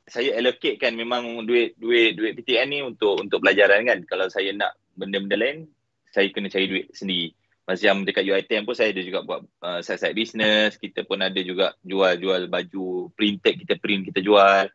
saya 0.08 0.40
allocate 0.40 0.80
kan 0.80 0.96
memang 0.96 1.44
duit 1.44 1.76
duit 1.76 2.16
duit 2.16 2.32
PTN 2.40 2.68
ni 2.72 2.80
untuk 2.80 3.20
untuk 3.20 3.44
pelajaran 3.44 3.84
kan. 3.84 4.00
Kalau 4.08 4.32
saya 4.32 4.56
nak 4.56 4.80
benda-benda 4.96 5.36
lain 5.36 5.68
saya 6.16 6.32
kena 6.32 6.48
cari 6.48 6.66
duit 6.72 6.88
sendiri. 6.96 7.36
Masa 7.66 7.90
yang 7.90 8.06
dekat 8.06 8.24
UiTM 8.30 8.64
pun 8.64 8.78
saya 8.78 8.94
ada 8.94 9.02
juga 9.02 9.26
buat 9.26 9.42
uh, 9.66 9.82
side-side 9.82 10.16
business. 10.16 10.78
Kita 10.78 11.02
pun 11.04 11.20
ada 11.20 11.42
juga 11.42 11.74
jual-jual 11.82 12.48
baju 12.48 13.10
printed 13.18 13.58
kita 13.66 13.76
print 13.82 14.08
kita 14.14 14.22
jual. 14.24 14.70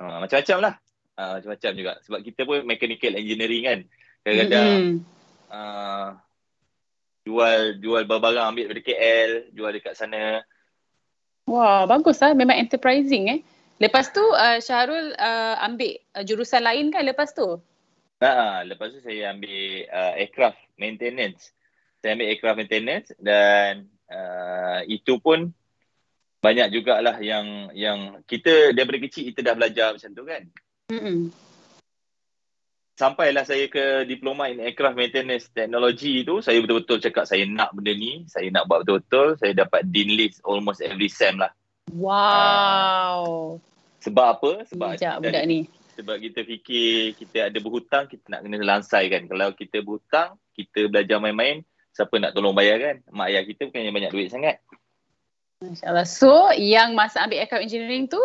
Uh, 0.00 0.16
macam-macam 0.22 0.58
lah 0.62 0.74
uh, 1.18 1.38
macam-macam 1.38 1.72
juga 1.76 1.92
sebab 2.04 2.20
kita 2.22 2.40
pun 2.46 2.64
mechanical 2.64 3.12
engineering 3.16 3.64
kan 3.64 3.78
kadang-kadang 4.22 4.70
mm-hmm. 4.70 4.96
uh, 5.50 6.08
jual 7.22 7.60
jual 7.78 8.02
barang-barang 8.06 8.46
ambil 8.52 8.66
dari 8.74 8.82
KL 8.82 9.30
jual 9.54 9.70
dekat 9.74 9.94
sana 9.98 10.42
wah 11.48 11.84
bagus 11.88 12.20
lah 12.22 12.34
memang 12.34 12.58
enterprising 12.58 13.30
eh 13.32 13.40
lepas 13.82 14.10
tu 14.14 14.22
uh, 14.22 14.58
Syahrul 14.62 15.14
uh, 15.18 15.56
ambil 15.64 15.98
uh, 16.14 16.22
jurusan 16.22 16.62
lain 16.62 16.94
kan 16.94 17.02
lepas 17.02 17.34
tu 17.34 17.58
Ha, 18.22 18.62
lepas 18.62 18.94
tu 18.94 19.02
saya 19.02 19.34
ambil 19.34 19.82
uh, 19.90 20.14
aircraft 20.14 20.62
maintenance. 20.78 21.50
saya 21.98 22.14
ambil 22.14 22.30
aircraft 22.30 22.58
maintenance 22.62 23.08
dan 23.18 23.90
uh, 24.06 24.86
itu 24.86 25.18
pun 25.18 25.50
banyak 26.38 26.70
jugalah 26.70 27.18
yang 27.18 27.74
yang 27.74 28.22
kita 28.30 28.74
daripada 28.74 29.02
kecil 29.02 29.30
kita 29.34 29.42
dah 29.42 29.54
belajar 29.58 29.98
macam 29.98 30.10
tu 30.14 30.22
kan. 30.22 30.42
Mm-hmm. 30.90 31.30
Sampailah 32.92 33.42
saya 33.48 33.66
ke 33.66 34.06
diploma 34.06 34.46
in 34.52 34.62
aircraft 34.62 34.94
maintenance 34.94 35.50
technology 35.50 36.22
tu, 36.22 36.38
saya 36.38 36.60
betul-betul 36.62 37.02
cakap 37.02 37.24
saya 37.26 37.42
nak 37.48 37.74
benda 37.74 37.92
ni, 37.96 38.26
saya 38.30 38.46
nak 38.52 38.68
buat 38.68 38.84
betul-betul, 38.86 39.34
saya 39.40 39.52
dapat 39.56 39.88
dean 39.90 40.12
list 40.12 40.38
almost 40.46 40.84
every 40.84 41.08
sem 41.10 41.34
lah. 41.34 41.50
Wow. 41.90 43.58
Uh, 43.58 43.72
sebab 44.04 44.26
apa? 44.38 44.50
Sebab 44.70 44.94
Bijak 44.94 45.16
budak 45.18 45.44
ni. 45.48 45.66
Sebab 45.98 46.16
kita 46.20 46.40
fikir 46.46 47.18
kita 47.18 47.52
ada 47.52 47.58
berhutang, 47.58 48.06
kita 48.06 48.22
nak 48.28 48.46
kena 48.46 48.62
lansai 48.62 49.10
kan. 49.12 49.26
Kalau 49.26 49.50
kita 49.52 49.82
berhutang, 49.82 50.38
kita 50.54 50.88
belajar 50.88 51.18
main-main, 51.18 51.66
siapa 51.96 52.16
nak 52.22 52.32
tolong 52.32 52.56
bayar 52.56 52.80
kan? 52.80 52.96
Mak 53.12 53.26
ayah 53.28 53.42
kita 53.44 53.68
bukan 53.68 53.82
yang 53.82 53.96
banyak 53.96 54.12
duit 54.12 54.28
sangat. 54.32 54.62
MasyaAllah. 55.62 56.06
So, 56.08 56.54
yang 56.54 56.94
masa 56.94 57.22
ambil 57.24 57.42
aircraft 57.42 57.66
engineering 57.66 58.06
tu, 58.06 58.20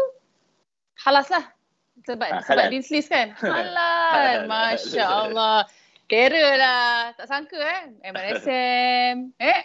halas 1.01 1.27
lah. 1.33 1.56
Sebab, 2.05 2.29
ha, 2.29 2.41
sebab 2.45 2.69
dean's 2.69 2.91
list 2.93 3.09
kan? 3.09 3.33
Halal. 3.41 4.45
Masya 4.45 5.05
Allah. 5.05 5.65
Terror 6.07 6.53
lah. 6.59 7.15
Tak 7.17 7.27
sangka 7.27 7.57
eh. 7.57 7.81
MRSM. 8.05 9.15
Eh? 9.41 9.61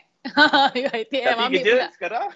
UITM 0.79 1.35
Tapi 1.51 1.59
kerja 1.59 1.73
pula. 1.75 1.87
sekarang? 1.99 2.29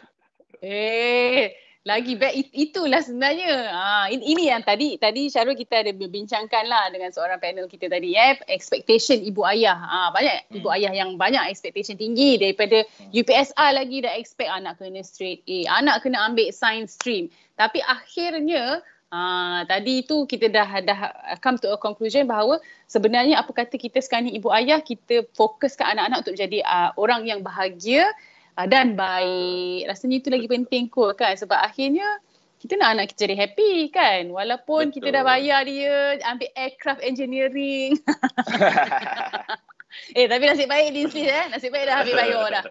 Eh, 0.58 1.54
lagi 1.86 2.18
back 2.18 2.34
itulah 2.50 2.98
sebenarnya. 2.98 3.70
Ha, 3.70 4.10
ini 4.10 4.50
yang 4.50 4.66
tadi 4.66 4.98
tadi 4.98 5.30
Syarul 5.30 5.54
kita 5.54 5.86
ada 5.86 5.94
berbincangkan 5.94 6.66
lah 6.66 6.90
dengan 6.90 7.14
seorang 7.14 7.38
panel 7.38 7.70
kita 7.70 7.86
tadi 7.86 8.18
eh 8.18 8.34
expectation 8.50 9.22
ibu 9.22 9.46
ayah. 9.46 9.78
Ha, 9.78 10.10
banyak 10.10 10.50
hmm. 10.50 10.56
ibu 10.58 10.68
ayah 10.74 10.90
yang 10.90 11.14
banyak 11.14 11.46
expectation 11.46 11.94
tinggi 11.94 12.42
daripada 12.42 12.82
hmm. 12.82 13.14
UPSR 13.14 13.70
lagi 13.78 14.02
dah 14.02 14.18
expect 14.18 14.50
anak 14.50 14.82
kena 14.82 15.06
straight 15.06 15.46
A, 15.46 15.78
anak 15.78 16.02
kena 16.02 16.18
ambil 16.26 16.50
science 16.50 16.98
stream. 16.98 17.30
Tapi 17.54 17.78
akhirnya 17.86 18.82
Ha, 19.06 19.62
tadi 19.70 20.02
tu 20.02 20.26
kita 20.26 20.50
dah 20.50 20.82
dah 20.82 21.00
come 21.38 21.54
to 21.62 21.70
a 21.70 21.78
conclusion 21.78 22.26
bahawa 22.26 22.58
sebenarnya 22.90 23.38
apa 23.38 23.54
kata 23.54 23.78
kita 23.78 24.02
sekarang 24.02 24.26
ni 24.26 24.42
ibu 24.42 24.50
ayah 24.50 24.82
kita 24.82 25.22
fokuskan 25.38 25.94
anak-anak 25.94 26.26
untuk 26.26 26.34
jadi 26.34 26.58
uh, 26.66 26.90
orang 26.98 27.22
yang 27.22 27.40
bahagia 27.46 28.10
uh, 28.58 28.66
dan 28.66 28.98
baik. 28.98 29.86
Rasanya 29.86 30.16
itu 30.18 30.28
lagi 30.34 30.46
penting 30.50 30.90
kot 30.90 31.22
kan 31.22 31.38
sebab 31.38 31.54
akhirnya 31.54 32.18
kita 32.58 32.74
nak 32.82 32.98
anak 32.98 33.04
kita 33.14 33.30
jadi 33.30 33.46
happy 33.46 33.94
kan 33.94 34.26
walaupun 34.32 34.90
Betul. 34.90 34.94
kita 34.98 35.08
dah 35.14 35.22
bayar 35.22 35.62
dia 35.62 36.18
ambil 36.26 36.50
aircraft 36.58 37.02
engineering. 37.06 37.94
eh 40.14 40.26
tapi 40.28 40.44
nasib 40.46 40.68
baik 40.68 40.88
di 40.92 41.02
sini 41.08 41.30
eh 41.30 41.46
nasib 41.52 41.70
baik 41.72 41.84
dah 41.86 41.96
habis 42.00 42.14
bayar 42.14 42.44
dah. 42.50 42.64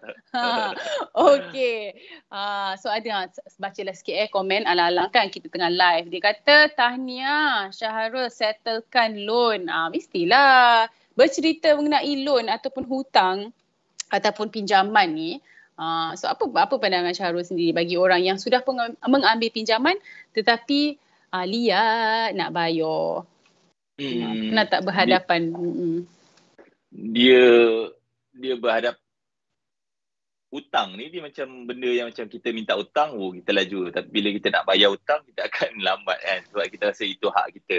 Okey. 1.33 1.95
Uh, 2.31 2.73
so 2.79 2.91
ada 2.91 3.29
bacalah 3.59 3.95
sikit 3.95 4.15
eh 4.15 4.27
komen 4.29 4.65
ala-ala 4.65 5.09
kan 5.09 5.27
kita 5.29 5.47
tengah 5.49 5.71
live. 5.71 6.07
Dia 6.11 6.21
kata 6.21 6.55
tahniah 6.73 7.69
Syahrul 7.71 8.29
settlekan 8.29 9.23
loan. 9.25 9.67
Ah 9.71 9.85
uh, 9.85 9.87
mestilah 9.93 10.87
bercerita 11.15 11.73
mengenai 11.75 12.25
loan 12.25 12.51
ataupun 12.51 12.83
hutang 12.85 13.37
ataupun 14.11 14.51
pinjaman 14.51 15.09
ni 15.11 15.31
Uh, 15.75 16.15
so 16.15 16.31
apa 16.31 16.47
apa 16.55 16.79
pandangan 16.79 17.11
Syahrul 17.11 17.43
sendiri 17.43 17.75
bagi 17.75 17.99
orang 17.99 18.23
yang 18.23 18.39
sudah 18.39 18.63
mengambil 19.03 19.51
pinjaman 19.51 19.99
tetapi 20.31 20.95
uh, 21.35 21.43
liat 21.43 22.31
nak 22.31 22.55
bayar. 22.55 23.27
Hmm. 23.99 24.51
Pernah 24.51 24.65
tak 24.71 24.81
berhadapan? 24.87 25.51
Dia, 25.51 26.14
dia 26.95 28.55
berhadap 28.55 28.95
hutang 30.47 30.95
ni 30.95 31.11
dia 31.11 31.19
macam 31.19 31.67
benda 31.67 31.91
yang 31.91 32.07
macam 32.07 32.31
kita 32.31 32.55
minta 32.55 32.79
hutang 32.79 33.19
oh 33.19 33.35
kita 33.35 33.51
laju 33.51 33.91
tapi 33.91 34.07
bila 34.07 34.31
kita 34.31 34.47
nak 34.55 34.63
bayar 34.63 34.95
hutang 34.95 35.19
kita 35.27 35.51
akan 35.51 35.69
lambat 35.87 36.19
kan 36.23 36.39
sebab 36.47 36.65
kita 36.71 36.83
rasa 36.95 37.03
itu 37.03 37.27
hak 37.27 37.47
kita. 37.59 37.77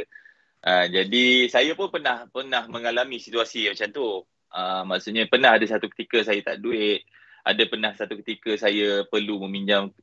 Uh, 0.67 0.85
jadi 0.91 1.25
saya 1.47 1.73
pun 1.79 1.89
pernah 1.89 2.27
pernah 2.29 2.67
mengalami 2.69 3.17
situasi 3.23 3.71
macam 3.73 3.89
tu. 3.93 4.09
Uh, 4.47 4.83
maksudnya 4.89 5.29
pernah 5.29 5.59
ada 5.59 5.67
satu 5.69 5.91
ketika 5.91 6.23
saya 6.23 6.41
tak 6.41 6.63
duit 6.65 7.05
ada 7.47 7.63
pernah 7.71 7.95
satu 7.95 8.19
ketika 8.19 8.59
saya 8.59 9.07
perlu 9.07 9.39
meminjam 9.47 9.95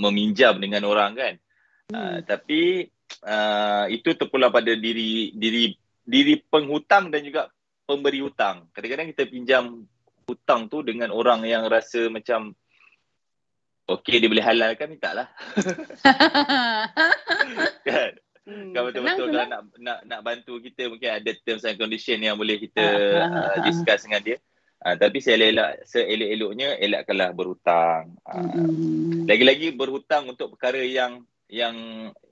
meminjam 0.00 0.56
dengan 0.56 0.88
orang 0.88 1.12
kan. 1.12 1.34
Hmm. 1.92 1.94
Uh, 1.94 2.18
tapi 2.24 2.88
uh, 3.28 3.84
itu 3.92 4.16
terpulang 4.16 4.48
pada 4.48 4.72
diri 4.72 5.36
diri 5.36 5.76
diri 6.00 6.40
penghutang 6.40 7.12
dan 7.12 7.20
juga 7.20 7.52
pemberi 7.86 8.20
hutang. 8.20 8.66
Kadang-kadang 8.74 9.08
kita 9.14 9.22
pinjam 9.30 9.86
hutang 10.26 10.66
tu 10.66 10.82
dengan 10.82 11.14
orang 11.14 11.46
yang 11.46 11.70
rasa 11.70 12.10
macam 12.10 12.52
okey 13.86 14.18
dia 14.18 14.28
boleh 14.28 14.42
halalkan 14.42 14.90
minta 14.90 15.14
lah. 15.14 15.28
kan? 17.86 18.12
Hmm, 18.46 18.70
kalau 18.70 18.86
betul-betul 18.90 19.26
kalau 19.34 19.46
nak, 19.50 19.62
nak 19.78 19.98
nak 20.06 20.20
bantu 20.22 20.62
kita 20.62 20.86
mungkin 20.86 21.18
ada 21.18 21.30
terms 21.42 21.66
and 21.66 21.78
condition 21.78 22.22
yang 22.22 22.38
boleh 22.38 22.62
kita 22.62 22.84
uh, 23.26 23.56
discuss 23.66 24.06
dengan 24.06 24.22
dia. 24.22 24.38
Uh, 24.86 24.94
tapi 24.94 25.18
saya 25.18 25.50
elak 25.50 25.82
seelok-eloknya 25.88 26.78
elakkanlah 26.78 27.34
berhutang. 27.34 28.14
Uh, 28.22 28.70
lagi-lagi 29.26 29.74
berhutang 29.74 30.30
untuk 30.30 30.54
perkara 30.54 30.78
yang 30.78 31.26
yang 31.50 31.74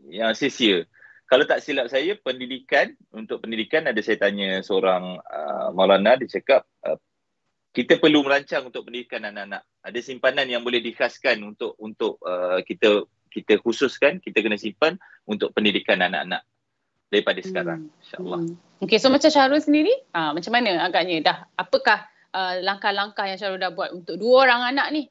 yang 0.07 0.31
sia-sia. 0.39 0.87
Kalau 1.35 1.51
tak 1.51 1.67
silap 1.67 1.91
saya 1.91 2.15
pendidikan 2.15 2.95
untuk 3.11 3.43
pendidikan 3.43 3.83
ada 3.91 3.99
saya 4.07 4.23
tanya 4.23 4.63
seorang 4.63 5.19
uh, 5.19 5.75
Maulana 5.75 6.15
dia 6.15 6.31
cakap 6.31 6.63
uh, 6.87 6.95
kita 7.75 7.99
perlu 7.99 8.23
merancang 8.23 8.71
untuk 8.71 8.87
pendidikan 8.87 9.27
anak-anak. 9.27 9.67
Ada 9.83 9.99
simpanan 9.99 10.47
yang 10.47 10.63
boleh 10.63 10.79
dikhaskan 10.79 11.43
untuk 11.43 11.75
untuk 11.83 12.23
uh, 12.23 12.63
kita 12.63 13.03
kita 13.35 13.59
khususkan 13.67 14.23
kita 14.23 14.47
kena 14.47 14.55
simpan 14.55 14.95
untuk 15.27 15.51
pendidikan 15.51 16.07
anak-anak 16.07 16.47
daripada 17.11 17.43
hmm. 17.43 17.49
sekarang 17.51 17.81
insyaallah. 17.99 18.39
Hmm. 18.39 18.87
Okey 18.87 19.03
so 19.03 19.11
macam 19.11 19.27
Syahrul 19.27 19.59
sendiri 19.59 19.91
uh, 20.15 20.39
macam 20.39 20.55
mana 20.55 20.87
agaknya 20.87 21.19
dah 21.19 21.39
apakah 21.59 22.07
uh, 22.31 22.63
langkah-langkah 22.63 23.27
yang 23.27 23.43
Syarul 23.43 23.59
dah 23.59 23.75
buat 23.75 23.91
untuk 23.91 24.23
dua 24.23 24.47
orang 24.47 24.71
anak 24.71 24.87
ni? 24.95 25.11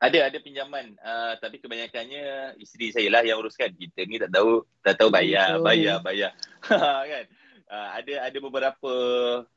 Ada, 0.00 0.32
ada 0.32 0.38
pinjaman. 0.40 0.96
Uh, 0.96 1.36
tapi 1.44 1.60
kebanyakannya 1.60 2.56
isteri 2.56 2.88
saya 2.88 3.12
lah 3.12 3.20
yang 3.20 3.36
uruskan. 3.36 3.68
Kita 3.76 4.08
ni 4.08 4.16
tak 4.16 4.32
tahu, 4.32 4.64
tak 4.80 4.96
tahu 4.96 5.12
bayar, 5.12 5.60
Betul. 5.60 5.66
bayar, 5.68 5.96
bayar. 6.00 6.30
kan? 7.12 7.24
Uh, 7.70 7.88
ada 8.00 8.14
ada 8.26 8.38
beberapa, 8.40 8.92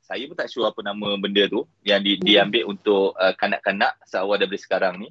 saya 0.03 0.23
pun 0.27 0.37
tak 0.37 0.51
sure 0.51 0.67
apa 0.67 0.83
nama 0.83 1.17
benda 1.17 1.47
tu 1.47 1.63
yang 1.81 2.03
di, 2.03 2.19
hmm. 2.19 2.27
diambil 2.27 2.63
untuk 2.69 3.15
uh, 3.15 3.33
kanak-kanak 3.39 3.95
seawal 4.03 4.35
daripada 4.35 4.59
sekarang 4.59 5.07
ni. 5.07 5.09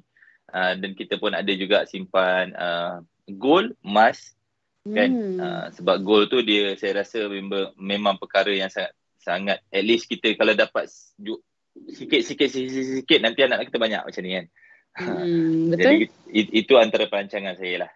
Uh, 0.53 0.77
dan 0.77 0.93
kita 0.93 1.17
pun 1.17 1.33
ada 1.33 1.49
juga 1.57 1.89
simpan 1.89 2.53
uh, 2.53 3.01
gold, 3.33 3.73
emas. 3.81 4.37
Kan? 4.85 5.09
Hmm. 5.09 5.37
Uh, 5.41 5.65
sebab 5.73 5.97
gold 6.05 6.29
tu 6.29 6.45
dia 6.45 6.77
saya 6.77 7.01
rasa 7.01 7.25
memang, 7.25 7.73
memang 7.81 8.15
perkara 8.21 8.53
yang 8.53 8.69
sangat 8.69 8.93
sangat 9.23 9.63
at 9.71 9.83
least 9.87 10.11
kita 10.11 10.35
kalau 10.35 10.51
dapat 10.51 10.91
sikit-sikit 11.71 12.51
sikit 12.51 13.19
nanti 13.23 13.47
anak 13.47 13.71
kita 13.71 13.79
banyak 13.81 14.03
macam 14.03 14.21
ni 14.21 14.31
kan. 14.37 14.45
Hmm, 14.93 15.73
betul. 15.73 16.05
Jadi 16.05 16.49
itu 16.53 16.73
antara 16.77 17.09
perancangan 17.09 17.57
saya 17.57 17.87
lah. 17.87 17.91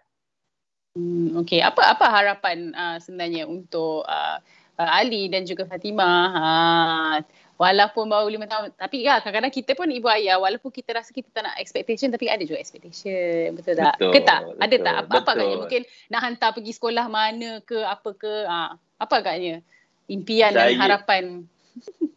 Hmm, 0.97 1.37
okay, 1.37 1.61
apa 1.61 1.93
apa 1.93 2.05
harapan 2.09 2.73
uh, 2.73 2.97
sebenarnya 2.97 3.45
untuk 3.45 4.01
uh, 4.01 4.37
uh, 4.81 4.89
Ali 4.97 5.29
dan 5.29 5.45
juga 5.45 5.69
Fatimah? 5.69 6.25
Uh, 6.33 7.15
walaupun 7.57 8.09
baru 8.09 8.29
lima 8.29 8.45
tahun, 8.49 8.73
tapi 8.77 9.05
ya 9.05 9.21
kadang-kadang 9.21 9.53
kita 9.53 9.73
pun 9.73 9.89
ibu 9.89 10.09
ayah, 10.09 10.37
walaupun 10.37 10.69
kita 10.69 10.97
rasa 10.97 11.09
kita 11.13 11.29
tak 11.33 11.45
nak 11.49 11.57
expectation, 11.57 12.13
tapi 12.13 12.29
ada 12.29 12.41
juga 12.45 12.61
expectation, 12.61 13.57
betul 13.57 13.77
tak? 13.77 13.97
Betul, 13.97 14.11
Ke 14.13 14.19
tak? 14.21 14.41
Betul, 14.45 14.61
ada 14.61 14.75
tak? 14.77 14.95
Apa, 15.05 15.15
apa 15.21 15.29
agaknya? 15.33 15.57
Mungkin 15.61 15.81
nak 16.13 16.21
hantar 16.21 16.49
pergi 16.53 16.71
sekolah 16.73 17.05
mana 17.09 17.49
ke, 17.65 17.77
apa 17.81 18.09
ke? 18.13 18.33
Uh, 18.45 18.71
apa 18.97 19.13
agaknya? 19.21 19.65
Impian 20.07 20.53
saya, 20.53 20.73
dan 20.73 20.81
harapan? 20.81 21.23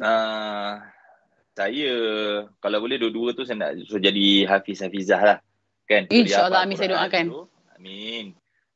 Uh, 0.00 0.80
saya 1.54 1.92
kalau 2.62 2.78
boleh 2.80 2.96
dua-dua 2.96 3.34
tu 3.34 3.42
saya 3.44 3.58
nak 3.58 3.70
so 3.84 3.98
jadi 3.98 4.46
hafiz 4.46 4.80
hafizah 4.80 5.20
lah 5.20 5.38
kan? 5.90 6.06
Insyaallah 6.06 6.62
amin 6.62 6.76
saya 6.78 6.94
doakan. 6.94 7.24
dulu. 7.26 7.44
amin. 7.74 8.26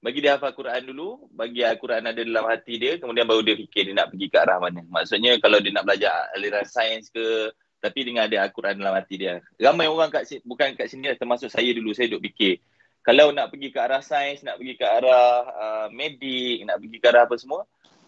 Bagi 0.05 0.21
dia 0.21 0.37
hafal 0.37 0.53
Quran 0.53 0.83
dulu 0.85 1.33
bagi 1.33 1.65
Al-Quran 1.65 2.05
ada 2.05 2.21
dalam 2.21 2.45
hati 2.45 2.77
dia 2.77 3.01
kemudian 3.01 3.25
baru 3.25 3.41
dia 3.41 3.57
fikir 3.57 3.89
dia 3.89 3.95
nak 3.97 4.13
pergi 4.13 4.27
ke 4.29 4.37
arah 4.37 4.59
mana. 4.61 4.83
Maksudnya 4.85 5.39
kalau 5.41 5.63
dia 5.63 5.73
nak 5.73 5.87
belajar 5.89 6.29
aliran 6.37 6.67
sains 6.67 7.09
ke 7.09 7.55
tapi 7.81 8.01
dengan 8.05 8.29
ada 8.29 8.45
Al-Quran 8.45 8.81
dalam 8.83 8.97
hati 8.97 9.15
dia. 9.17 9.41
Ramai 9.57 9.89
orang 9.89 10.13
kat 10.13 10.29
bukan 10.45 10.77
kat 10.77 10.93
sini 10.93 11.09
termasuk 11.17 11.49
saya 11.49 11.73
dulu 11.73 11.97
saya 11.97 12.13
duk 12.13 12.21
fikir. 12.21 12.61
Kalau 13.05 13.33
nak 13.33 13.53
pergi 13.53 13.69
ke 13.73 13.79
arah 13.81 14.05
sains 14.05 14.45
nak 14.45 14.61
pergi 14.61 14.75
ke 14.77 14.85
arah 14.85 15.33
uh, 15.49 15.87
medik 15.89 16.69
nak 16.69 16.81
pergi 16.81 16.97
ke 17.01 17.07
arah 17.09 17.25
apa 17.25 17.37
semua 17.41 17.65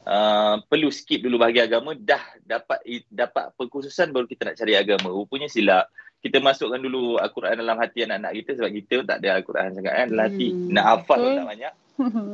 Uh, 0.06 0.62
perlu 0.70 0.86
skip 0.86 1.18
dulu 1.18 1.34
bahagian 1.42 1.66
agama 1.66 1.90
dah 1.98 2.22
dapat 2.46 2.78
dapat 3.10 3.50
perkhususan 3.58 4.14
baru 4.14 4.30
kita 4.30 4.46
nak 4.46 4.54
cari 4.54 4.78
agama 4.78 5.10
rupanya 5.10 5.50
silap 5.50 5.90
kita 6.22 6.38
masukkan 6.38 6.78
dulu 6.78 7.18
Al-Quran 7.18 7.58
dalam 7.58 7.74
hati 7.74 8.06
anak-anak 8.06 8.38
kita 8.38 8.50
sebab 8.54 8.70
kita 8.70 8.94
tak 9.02 9.18
ada 9.18 9.42
Al-Quran 9.42 9.74
sangat 9.74 9.92
kan 9.98 10.06
dalam 10.14 10.24
hati 10.30 10.48
hmm. 10.54 10.70
nak 10.70 10.84
hafal 10.86 11.18
pun 11.18 11.34
tak 11.42 11.48
banyak 11.50 11.74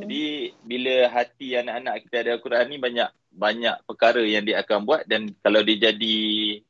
jadi 0.05 0.25
bila 0.61 0.95
hati 1.07 1.47
anak-anak 1.55 1.95
kita 2.05 2.15
ada 2.19 2.29
Al-Quran 2.37 2.65
ni 2.67 2.77
banyak 2.77 3.09
banyak 3.33 3.75
perkara 3.89 4.21
yang 4.21 4.45
dia 4.45 4.61
akan 4.61 4.85
buat 4.85 5.07
dan 5.09 5.33
kalau 5.41 5.65
dia 5.65 5.89
jadi 5.89 6.17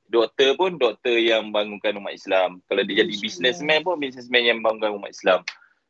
doktor 0.07 0.55
pun 0.55 0.77
doktor 0.77 1.17
yang 1.17 1.49
bangunkan 1.49 1.97
umat 1.97 2.13
Islam. 2.13 2.61
Kalau 2.69 2.81
dia 2.85 3.03
jadi 3.03 3.13
businessman 3.17 3.81
pun 3.81 3.97
businessman 3.97 4.45
yang 4.45 4.59
bangunkan 4.61 4.95
umat 4.95 5.11
Islam. 5.11 5.41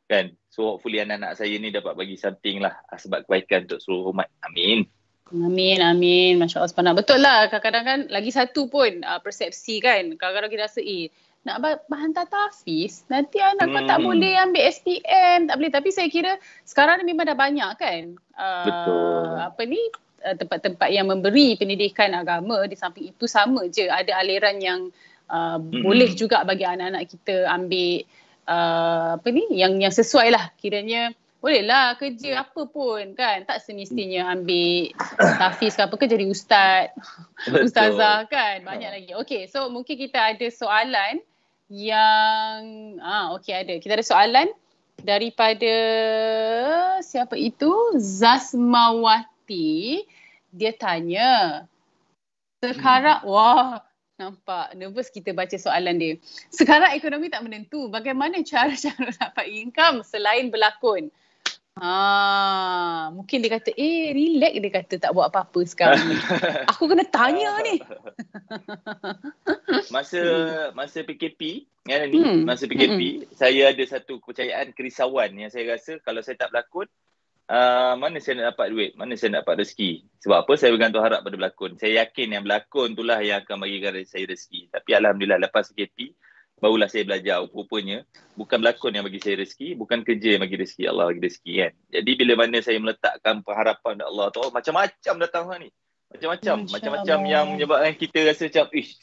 Kan? 0.08 0.32
So 0.48 0.74
hopefully 0.76 1.04
anak-anak 1.04 1.36
saya 1.36 1.54
ni 1.60 1.68
dapat 1.68 1.92
bagi 1.92 2.16
something 2.16 2.64
lah 2.64 2.74
sebab 2.96 3.28
kebaikan 3.28 3.68
untuk 3.68 3.80
seluruh 3.84 4.16
umat. 4.16 4.28
Amin. 4.42 4.88
Amin, 5.32 5.80
amin. 5.80 6.36
Masya 6.36 6.60
Allah 6.60 6.72
subhanahu. 6.72 7.00
Betul 7.00 7.24
lah. 7.24 7.48
Kadang-kadang 7.48 7.84
kan 7.84 8.00
lagi 8.12 8.28
satu 8.28 8.68
pun 8.68 9.00
uh, 9.00 9.20
persepsi 9.24 9.80
kan. 9.80 10.12
Kadang-kadang 10.20 10.52
kita 10.52 10.68
rasa 10.68 10.80
eh 10.84 11.08
nak 11.44 11.60
hantar 11.92 12.24
tafiz, 12.24 13.04
nanti 13.12 13.36
anak 13.36 13.68
hmm. 13.68 13.74
kau 13.76 13.84
tak 13.84 13.98
hmm. 14.00 14.08
boleh 14.08 14.32
ambil 14.40 14.64
SPM, 14.64 15.38
tak 15.48 15.56
boleh. 15.60 15.72
Tapi 15.72 15.88
saya 15.92 16.08
kira 16.08 16.32
sekarang 16.64 17.04
ni 17.04 17.12
memang 17.12 17.28
dah 17.28 17.36
banyak 17.36 17.72
kan. 17.76 18.02
Uh, 18.32 18.64
Betul. 18.64 19.24
Apa 19.44 19.62
ni, 19.68 19.80
uh, 20.24 20.36
tempat-tempat 20.40 20.88
yang 20.88 21.08
memberi 21.08 21.56
pendidikan 21.60 22.16
agama 22.16 22.64
di 22.64 22.76
samping 22.76 23.12
itu 23.12 23.28
sama 23.28 23.68
je. 23.68 23.88
Ada 23.88 24.24
aliran 24.24 24.56
yang 24.60 24.80
uh, 25.28 25.60
hmm. 25.60 25.84
boleh 25.84 26.16
juga 26.16 26.44
bagi 26.48 26.64
anak-anak 26.64 27.12
kita 27.12 27.48
ambil 27.48 28.08
uh, 28.48 29.20
apa 29.20 29.28
ni, 29.28 29.44
yang 29.52 29.76
yang 29.80 29.92
sesuai 29.92 30.32
lah 30.32 30.48
kiranya. 30.56 31.12
Bolehlah 31.44 31.92
kerja 32.00 32.40
apa 32.40 32.64
pun 32.72 33.12
kan. 33.12 33.44
Tak 33.44 33.60
semestinya 33.60 34.32
ambil 34.32 34.96
tafiz 35.36 35.76
ke 35.76 35.84
apa 35.84 35.94
ke 36.00 36.08
jadi 36.08 36.24
ustaz. 36.24 36.88
Ustazah 37.52 38.24
kan. 38.32 38.64
Banyak 38.64 38.90
lagi. 38.96 39.12
Okay 39.12 39.44
so 39.44 39.68
mungkin 39.68 40.00
kita 40.00 40.32
ada 40.32 40.48
soalan 40.48 41.20
yang 41.68 42.96
ah 43.04 43.36
okey 43.36 43.52
ada. 43.52 43.76
Kita 43.76 44.00
ada 44.00 44.06
soalan 44.08 44.48
daripada 45.04 45.74
siapa 47.04 47.36
itu? 47.36 47.68
Zasmawati. 48.00 50.00
Dia 50.48 50.72
tanya 50.72 51.68
sekarang 52.64 53.20
hmm. 53.20 53.28
wah 53.28 53.84
nampak 54.16 54.72
nervous 54.78 55.12
kita 55.12 55.36
baca 55.36 55.60
soalan 55.60 56.00
dia. 56.00 56.16
Sekarang 56.48 56.96
ekonomi 56.96 57.28
tak 57.28 57.44
menentu. 57.44 57.92
Bagaimana 57.92 58.40
cara-cara 58.40 59.12
dapat 59.20 59.46
income 59.52 60.00
selain 60.00 60.48
berlakon? 60.48 61.12
Ha, 61.74 63.10
mungkin 63.10 63.42
dia 63.42 63.58
kata, 63.58 63.74
eh 63.74 64.14
relax 64.14 64.52
dia 64.62 64.70
kata 64.70 64.94
tak 65.02 65.10
buat 65.10 65.26
apa-apa 65.26 65.58
sekarang 65.66 66.06
ni. 66.06 66.14
Aku 66.70 66.86
kena 66.86 67.02
tanya 67.02 67.58
ni. 67.66 67.82
masa 69.94 70.22
masa 70.70 71.02
PKP, 71.02 71.66
kan 71.82 72.06
ni, 72.06 72.22
hmm. 72.22 72.46
masa 72.46 72.70
PKP, 72.70 73.00
hmm. 73.02 73.34
saya 73.34 73.74
ada 73.74 73.84
satu 73.90 74.22
kepercayaan 74.22 74.70
kerisauan 74.70 75.34
yang 75.34 75.50
saya 75.50 75.74
rasa 75.74 75.98
kalau 75.98 76.22
saya 76.22 76.38
tak 76.38 76.54
berlakon, 76.54 76.86
uh, 77.50 77.98
mana 77.98 78.22
saya 78.22 78.38
nak 78.38 78.54
dapat 78.54 78.66
duit, 78.70 78.90
mana 78.94 79.18
saya 79.18 79.34
nak 79.34 79.42
dapat 79.42 79.66
rezeki. 79.66 80.06
Sebab 80.22 80.46
apa 80.46 80.52
saya 80.54 80.70
bergantung 80.70 81.02
harap 81.02 81.26
pada 81.26 81.34
berlakon. 81.34 81.74
Saya 81.74 82.06
yakin 82.06 82.38
yang 82.38 82.42
berlakon 82.46 82.94
itulah 82.94 83.18
yang 83.18 83.42
akan 83.42 83.58
bagikan 83.58 83.98
saya 84.06 84.30
rezeki. 84.30 84.70
Tapi 84.70 84.90
Alhamdulillah 84.94 85.42
lepas 85.42 85.74
PKP, 85.74 86.14
barulah 86.58 86.86
saya 86.86 87.04
belajar 87.04 87.42
rupanya 87.50 88.06
bukan 88.38 88.62
berlakon 88.62 88.94
yang 88.94 89.04
bagi 89.04 89.20
saya 89.20 89.42
rezeki 89.42 89.74
bukan 89.74 90.06
kerja 90.06 90.38
yang 90.38 90.42
bagi 90.42 90.56
rezeki. 90.58 90.82
Allah 90.86 91.04
bagi 91.10 91.22
rezeki 91.22 91.52
kan? 91.60 91.72
Jadi 91.90 92.10
bila 92.14 92.32
mana 92.46 92.56
saya 92.62 92.78
meletakkan 92.78 93.34
pengharapan 93.42 93.96
Allah 94.02 94.26
tu 94.30 94.42
macam-macam 94.48 95.14
datang 95.18 95.44
sana 95.50 95.60
ni. 95.62 95.70
Macam-macam 96.14 96.56
macam-macam 96.70 97.18
yang 97.26 97.44
menyebabkan 97.58 97.94
kita 97.98 98.18
rasa 98.22 98.46
macam 98.46 98.66
ish 98.70 98.94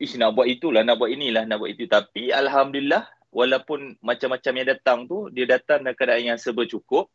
ish 0.00 0.14
nak 0.18 0.34
buat 0.34 0.48
itulah 0.50 0.82
nak 0.82 0.96
buat 0.98 1.10
inilah 1.12 1.46
nak 1.46 1.62
buat 1.62 1.70
itu. 1.70 1.86
Tapi 1.86 2.34
alhamdulillah 2.34 3.06
walaupun 3.30 3.94
macam-macam 4.02 4.52
yang 4.58 4.68
datang 4.74 4.98
tu 5.06 5.30
dia 5.30 5.46
datang 5.46 5.86
dalam 5.86 5.94
keadaan 5.94 6.34
yang 6.34 6.38
serba 6.38 6.66
cukup. 6.66 7.06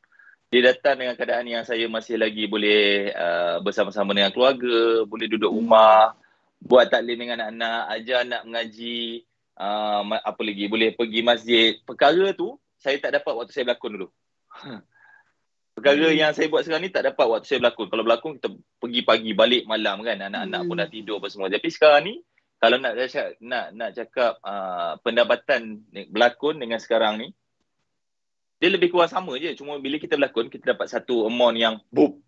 Dia 0.53 0.71
datang 0.71 1.01
dengan 1.01 1.17
keadaan 1.17 1.49
yang 1.49 1.65
saya 1.65 1.89
masih 1.89 2.21
lagi 2.21 2.45
boleh 2.45 3.11
uh, 3.11 3.59
bersama-sama 3.65 4.13
dengan 4.15 4.31
keluarga 4.31 5.03
boleh 5.03 5.27
duduk 5.27 5.51
hmm. 5.51 5.57
rumah 5.57 6.15
buat 6.61 6.87
taklim 6.87 7.27
dengan 7.27 7.49
anak-anak 7.49 7.81
ajar 7.99 8.17
anak 8.23 8.41
mengaji 8.47 9.25
uh, 9.59 10.01
apa 10.03 10.41
lagi? 10.43 10.65
Boleh 10.67 10.95
pergi 10.95 11.19
masjid. 11.25 11.79
Perkara 11.83 12.31
tu 12.35 12.55
saya 12.79 12.99
tak 13.01 13.17
dapat 13.19 13.33
waktu 13.33 13.51
saya 13.51 13.65
berlakon 13.67 13.91
dulu. 13.97 14.07
Perkara 15.75 16.07
hmm. 16.07 16.15
yang 16.15 16.31
saya 16.31 16.47
buat 16.47 16.63
sekarang 16.63 16.87
ni 16.87 16.91
tak 16.93 17.03
dapat 17.03 17.25
waktu 17.27 17.47
saya 17.47 17.59
berlakon. 17.59 17.87
Kalau 17.91 18.03
berlakon 18.07 18.31
kita 18.39 18.49
pergi 18.79 19.01
pagi 19.03 19.31
balik 19.35 19.63
malam 19.67 19.99
kan. 20.05 20.17
Anak-anak 20.19 20.61
hmm. 20.63 20.69
pun 20.71 20.75
dah 20.79 20.89
tidur 20.91 21.15
apa 21.19 21.27
semua. 21.27 21.51
Tapi 21.51 21.67
sekarang 21.67 22.01
ni 22.07 22.15
kalau 22.55 22.79
nak 22.79 22.93
cakap 22.95 23.27
nak 23.43 23.65
nak 23.75 23.89
cakap 23.91 24.31
uh, 24.39 24.95
pendapatan 25.03 25.83
berlakon 26.11 26.63
dengan 26.63 26.79
sekarang 26.79 27.19
ni 27.19 27.27
dia 28.55 28.71
lebih 28.71 28.87
kurang 28.87 29.11
sama 29.11 29.35
je. 29.35 29.51
Cuma 29.59 29.75
bila 29.83 29.99
kita 29.99 30.15
berlakon 30.15 30.47
kita 30.47 30.73
dapat 30.75 30.87
satu 30.87 31.27
amount 31.27 31.59
yang 31.59 31.75
boop 31.91 32.23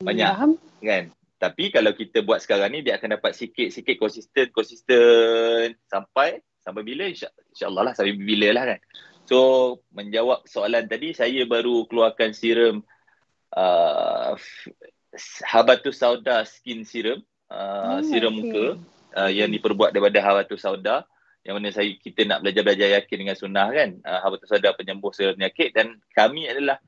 banyak. 0.00 0.26
Faham. 0.26 0.52
kan 0.80 1.04
tapi 1.44 1.68
kalau 1.68 1.92
kita 1.92 2.24
buat 2.24 2.40
sekarang 2.40 2.72
ni 2.72 2.80
dia 2.80 2.96
akan 2.96 3.20
dapat 3.20 3.36
sikit-sikit 3.36 4.00
konsisten 4.00 4.48
konsisten 4.48 5.76
sampai 5.92 6.40
sampai 6.64 6.80
bila 6.80 7.04
insya, 7.04 7.28
Allah 7.68 7.84
lah 7.84 7.92
sampai 7.92 8.16
bila 8.16 8.48
lah 8.56 8.64
kan. 8.64 8.80
So 9.28 9.38
menjawab 9.92 10.48
soalan 10.48 10.88
tadi 10.88 11.12
saya 11.12 11.44
baru 11.44 11.84
keluarkan 11.84 12.32
serum 12.32 12.80
uh, 13.52 14.32
Habatus 15.44 16.00
Sauda 16.00 16.48
Skin 16.48 16.88
Serum 16.88 17.20
uh, 17.52 18.00
oh, 18.00 18.08
serum 18.08 18.40
okay. 18.40 18.40
muka 18.40 18.66
uh, 19.20 19.28
yang 19.28 19.52
diperbuat 19.52 19.92
daripada 19.92 20.24
Habatus 20.24 20.64
Sauda 20.64 21.04
yang 21.44 21.60
mana 21.60 21.68
saya 21.76 21.92
kita 22.00 22.24
nak 22.24 22.40
belajar-belajar 22.40 22.88
yakin 23.04 23.16
dengan 23.20 23.36
sunnah 23.36 23.68
kan 23.68 24.00
uh, 24.00 24.20
Habatus 24.24 24.48
Sauda 24.48 24.72
penyembuh 24.72 25.12
segala 25.12 25.36
penyakit 25.36 25.76
dan 25.76 26.00
kami 26.16 26.48
adalah 26.48 26.80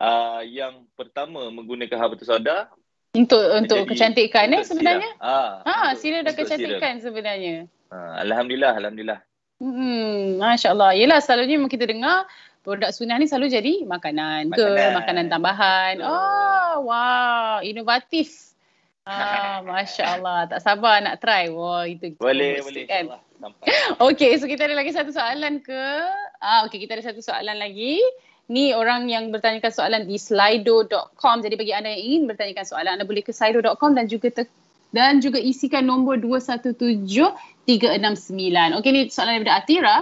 uh, 0.00 0.40
yang 0.40 0.88
pertama 0.96 1.52
menggunakan 1.52 2.00
Habatus 2.00 2.32
Sauda 2.32 2.72
untuk 3.10 3.42
untuk 3.58 3.82
Jadi, 3.84 3.90
kecantikan 3.90 4.54
eh 4.54 4.62
sebenarnya. 4.62 5.10
Ha, 5.18 5.66
ha 5.66 5.98
sirap 5.98 6.30
dah 6.30 6.34
kecantikan 6.34 7.02
sebenarnya. 7.02 7.66
Ha, 7.90 8.22
alhamdulillah, 8.22 8.78
alhamdulillah. 8.78 9.20
Hmm, 9.58 10.38
masya-Allah. 10.38 10.94
Yalah 10.94 11.18
selalunya 11.18 11.58
memang 11.58 11.68
kita 11.68 11.90
dengar 11.90 12.30
produk 12.62 12.94
sunnah 12.94 13.18
ni 13.18 13.26
selalu 13.26 13.50
jadi 13.50 13.74
makanan, 13.82 14.54
makanan. 14.54 14.78
ke 14.78 14.84
makanan 14.94 15.26
tambahan. 15.26 15.94
Oh, 16.00 16.86
wow, 16.86 17.58
inovatif. 17.66 18.54
Ah, 19.02 19.58
masya-Allah. 19.66 20.46
Tak 20.46 20.62
sabar 20.62 21.02
nak 21.02 21.18
try. 21.18 21.50
Wah, 21.50 21.82
wow, 21.82 21.90
itu 21.90 22.14
boleh, 22.14 22.62
boleh 22.62 22.84
kan. 22.86 23.18
Okey, 24.06 24.38
so 24.38 24.46
kita 24.46 24.70
ada 24.70 24.76
lagi 24.78 24.94
satu 24.94 25.10
soalan 25.10 25.58
ke? 25.64 25.84
Ah, 26.38 26.62
okey, 26.68 26.86
kita 26.86 26.94
ada 27.00 27.10
satu 27.10 27.24
soalan 27.24 27.58
lagi. 27.58 27.98
Ni 28.50 28.74
orang 28.74 29.06
yang 29.06 29.30
bertanyakan 29.30 29.70
soalan 29.70 30.02
di 30.10 30.18
slido.com. 30.18 31.38
Jadi 31.38 31.54
bagi 31.54 31.70
anda 31.70 31.94
yang 31.94 32.02
ingin 32.02 32.22
bertanyakan 32.26 32.66
soalan, 32.66 32.98
anda 32.98 33.06
boleh 33.06 33.22
ke 33.22 33.30
slido.com 33.30 33.94
dan 33.94 34.10
juga 34.10 34.34
te- 34.34 34.50
dan 34.90 35.22
juga 35.22 35.38
isikan 35.38 35.86
nombor 35.86 36.18
217369. 36.18 37.70
Okey 38.82 38.90
ni 38.90 39.06
soalan 39.06 39.38
daripada 39.38 39.54
Atira. 39.62 39.96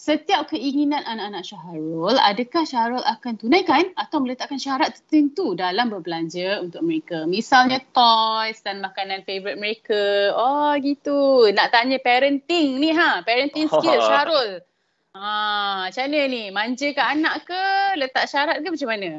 Setiap 0.00 0.48
keinginan 0.48 1.04
anak-anak 1.04 1.44
Syahrul, 1.44 2.16
adakah 2.16 2.64
Syahrul 2.64 3.04
akan 3.04 3.36
tunaikan 3.36 3.92
atau 4.00 4.24
meletakkan 4.24 4.56
syarat 4.56 4.96
tertentu 4.96 5.52
dalam 5.52 5.92
berbelanja 5.92 6.64
untuk 6.64 6.80
mereka? 6.80 7.28
Misalnya 7.28 7.84
toys 7.92 8.64
dan 8.64 8.80
makanan 8.80 9.28
favorite 9.28 9.60
mereka. 9.60 10.32
Oh 10.32 10.72
gitu. 10.80 11.52
Nak 11.52 11.68
tanya 11.68 12.00
parenting 12.00 12.80
ni 12.80 12.96
ha, 12.96 13.20
parenting 13.20 13.68
skill 13.68 14.00
Syahrul. 14.08 14.64
Ha, 15.10 15.90
macam 15.90 16.06
mana 16.06 16.20
ni? 16.30 16.54
Manja 16.54 16.88
ke 16.94 17.02
anak 17.02 17.42
ke? 17.42 17.64
Letak 17.98 18.30
syarat 18.30 18.62
ke 18.62 18.70
macam 18.70 18.88
mana? 18.94 19.10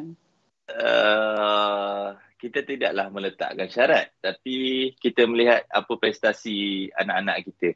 Uh, 0.71 2.15
kita 2.39 2.63
tidaklah 2.63 3.11
meletakkan 3.11 3.67
syarat. 3.67 4.07
Tapi 4.23 4.91
kita 4.95 5.27
melihat 5.27 5.67
apa 5.67 5.91
prestasi 5.99 6.87
anak-anak 6.95 7.43
kita. 7.43 7.75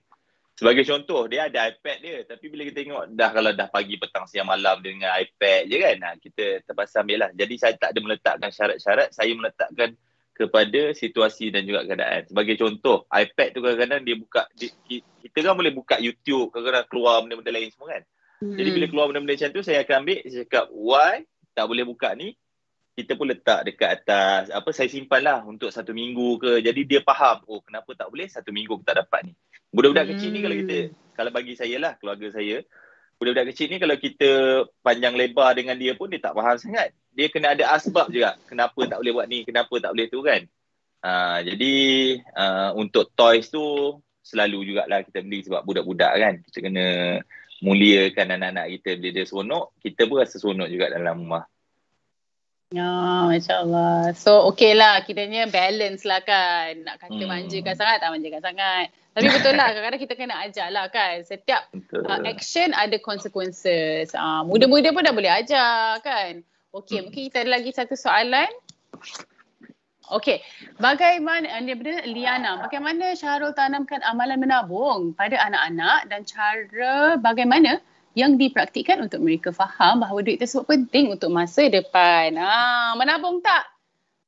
Sebagai 0.55 0.87
contoh, 0.87 1.27
dia 1.27 1.51
ada 1.51 1.67
iPad 1.67 1.97
dia. 1.99 2.17
Tapi 2.23 2.45
bila 2.47 2.63
kita 2.63 2.87
tengok 2.87 3.03
dah 3.11 3.29
kalau 3.35 3.51
dah 3.51 3.67
pagi, 3.67 3.99
petang, 3.99 4.23
siang, 4.31 4.47
malam 4.47 4.79
dengan 4.79 5.11
iPad 5.19 5.67
je 5.67 5.77
kan. 5.83 5.97
Ha, 5.99 6.15
kita 6.15 6.63
terpaksa 6.63 7.03
ambil 7.03 7.27
lah. 7.27 7.29
Jadi 7.35 7.53
saya 7.59 7.75
tak 7.75 7.91
ada 7.91 7.99
meletakkan 7.99 8.51
syarat-syarat. 8.55 9.11
Saya 9.11 9.35
meletakkan 9.35 9.99
kepada 10.35 10.91
situasi 10.91 11.47
dan 11.47 11.63
juga 11.63 11.87
keadaan. 11.87 12.27
Sebagai 12.27 12.59
contoh, 12.59 13.07
iPad 13.07 13.47
tu 13.55 13.59
kadang-kadang 13.63 14.03
dia 14.03 14.15
buka, 14.19 14.43
dia, 14.51 14.69
kita 15.23 15.37
kan 15.39 15.55
boleh 15.55 15.71
buka 15.71 15.95
YouTube, 16.03 16.51
kadang-kadang 16.51 16.85
keluar 16.91 17.23
benda-benda 17.23 17.55
lain 17.55 17.71
semua 17.71 17.95
kan. 17.95 18.03
Hmm. 18.43 18.55
Jadi 18.59 18.69
bila 18.75 18.85
keluar 18.91 19.05
benda-benda 19.07 19.39
macam 19.39 19.49
tu, 19.55 19.63
saya 19.63 19.79
akan 19.87 19.95
ambil, 20.03 20.19
saya 20.27 20.43
cakap, 20.43 20.65
why 20.75 21.23
tak 21.55 21.65
boleh 21.71 21.87
buka 21.87 22.11
ni? 22.19 22.35
Kita 22.95 23.15
pun 23.15 23.31
letak 23.31 23.63
dekat 23.63 23.89
atas, 24.03 24.51
apa 24.51 24.69
saya 24.75 24.91
simpan 24.91 25.23
lah 25.23 25.39
untuk 25.47 25.71
satu 25.71 25.95
minggu 25.95 26.39
ke. 26.39 26.51
Jadi 26.59 26.83
dia 26.83 26.99
faham, 26.99 27.39
oh 27.47 27.63
kenapa 27.63 27.95
tak 27.95 28.11
boleh 28.11 28.27
satu 28.27 28.51
minggu 28.51 28.75
kita 28.83 29.07
dapat 29.07 29.31
ni. 29.31 29.33
Budak-budak 29.71 30.03
hmm. 30.03 30.11
kecil 30.19 30.29
ni 30.35 30.39
kalau 30.43 30.55
kita, 30.59 30.77
kalau 31.15 31.31
bagi 31.31 31.53
saya 31.55 31.75
lah, 31.79 31.93
keluarga 31.95 32.27
saya, 32.35 32.59
budak-budak 33.15 33.55
kecil 33.55 33.67
ni 33.71 33.77
kalau 33.79 33.95
kita 33.95 34.29
panjang 34.83 35.15
lebar 35.15 35.55
dengan 35.55 35.79
dia 35.79 35.95
pun 35.95 36.11
dia 36.11 36.19
tak 36.19 36.35
faham 36.35 36.59
sangat 36.59 36.91
dia 37.15 37.31
kena 37.31 37.55
ada 37.55 37.71
asbab 37.73 38.11
juga 38.11 38.35
kenapa 38.45 38.85
tak 38.85 38.99
boleh 38.99 39.13
buat 39.15 39.27
ni 39.31 39.47
kenapa 39.47 39.73
tak 39.79 39.95
boleh 39.95 40.07
tu 40.11 40.19
kan 40.19 40.41
uh, 41.01 41.39
jadi 41.41 41.73
uh, 42.35 42.69
untuk 42.75 43.09
toys 43.15 43.47
tu 43.47 43.97
selalu 44.19 44.67
jugalah 44.67 45.01
kita 45.01 45.23
beli 45.23 45.47
sebab 45.47 45.63
budak-budak 45.63 46.11
kan 46.11 46.33
kita 46.51 46.57
kena 46.59 46.85
muliakan 47.63 48.35
anak-anak 48.35 48.65
kita 48.77 48.99
bila 48.99 49.09
dia 49.15 49.25
seronok 49.25 49.65
kita 49.79 50.01
pun 50.05 50.17
rasa 50.19 50.35
seronok 50.37 50.67
juga 50.67 50.91
dalam 50.91 51.23
rumah 51.23 51.47
Ya, 52.73 53.23
Masya 53.29 53.61
Allah. 53.61 54.11
So, 54.17 54.49
okay 54.49 54.73
lah. 54.73 55.05
Kiranya 55.05 55.45
balance 55.45 56.01
lah 56.01 56.19
kan. 56.25 56.81
Nak 56.81 56.97
kata 56.97 57.13
hmm. 57.13 57.29
manjakan 57.29 57.75
sangat, 57.77 57.97
tak 58.01 58.09
manjakan 58.09 58.41
sangat. 58.41 58.85
Tapi 59.15 59.27
betul 59.31 59.53
lah, 59.55 59.71
kadang-kadang 59.71 60.01
kita 60.01 60.13
kena 60.17 60.35
ajar 60.43 60.67
lah 60.73 60.89
kan. 60.89 61.23
Setiap 61.23 61.71
uh, 61.71 62.19
action 62.25 62.73
ada 62.73 62.97
consequences. 62.99 64.11
Uh, 64.11 64.43
muda-muda 64.43 64.91
pun 64.91 65.05
dah 65.05 65.13
boleh 65.13 65.29
ajar 65.31 66.01
kan. 66.01 66.41
Okay, 66.75 66.99
hmm. 66.99 67.07
mungkin 67.07 67.21
kita 67.31 67.47
ada 67.47 67.51
lagi 67.55 67.71
satu 67.71 67.95
soalan. 67.95 68.51
Okay, 70.05 70.43
bagaimana, 70.77 71.49
ini 71.57 71.73
benar 71.73 72.05
Liana, 72.05 72.61
bagaimana 72.61 73.17
Syahrul 73.17 73.57
tanamkan 73.57 74.05
amalan 74.05 74.37
menabung 74.37 75.17
pada 75.17 75.39
anak-anak 75.49 76.13
dan 76.13 76.21
cara 76.27 77.17
bagaimana 77.17 77.81
yang 78.13 78.37
dipraktikkan 78.37 79.01
untuk 79.01 79.23
mereka 79.25 79.49
faham 79.49 80.05
bahawa 80.05 80.21
duit 80.21 80.37
tersebut 80.37 80.67
penting 80.67 81.09
untuk 81.09 81.33
masa 81.33 81.65
depan. 81.71 82.37
Ah, 82.37 82.93
menabung 82.99 83.41
tak? 83.41 83.65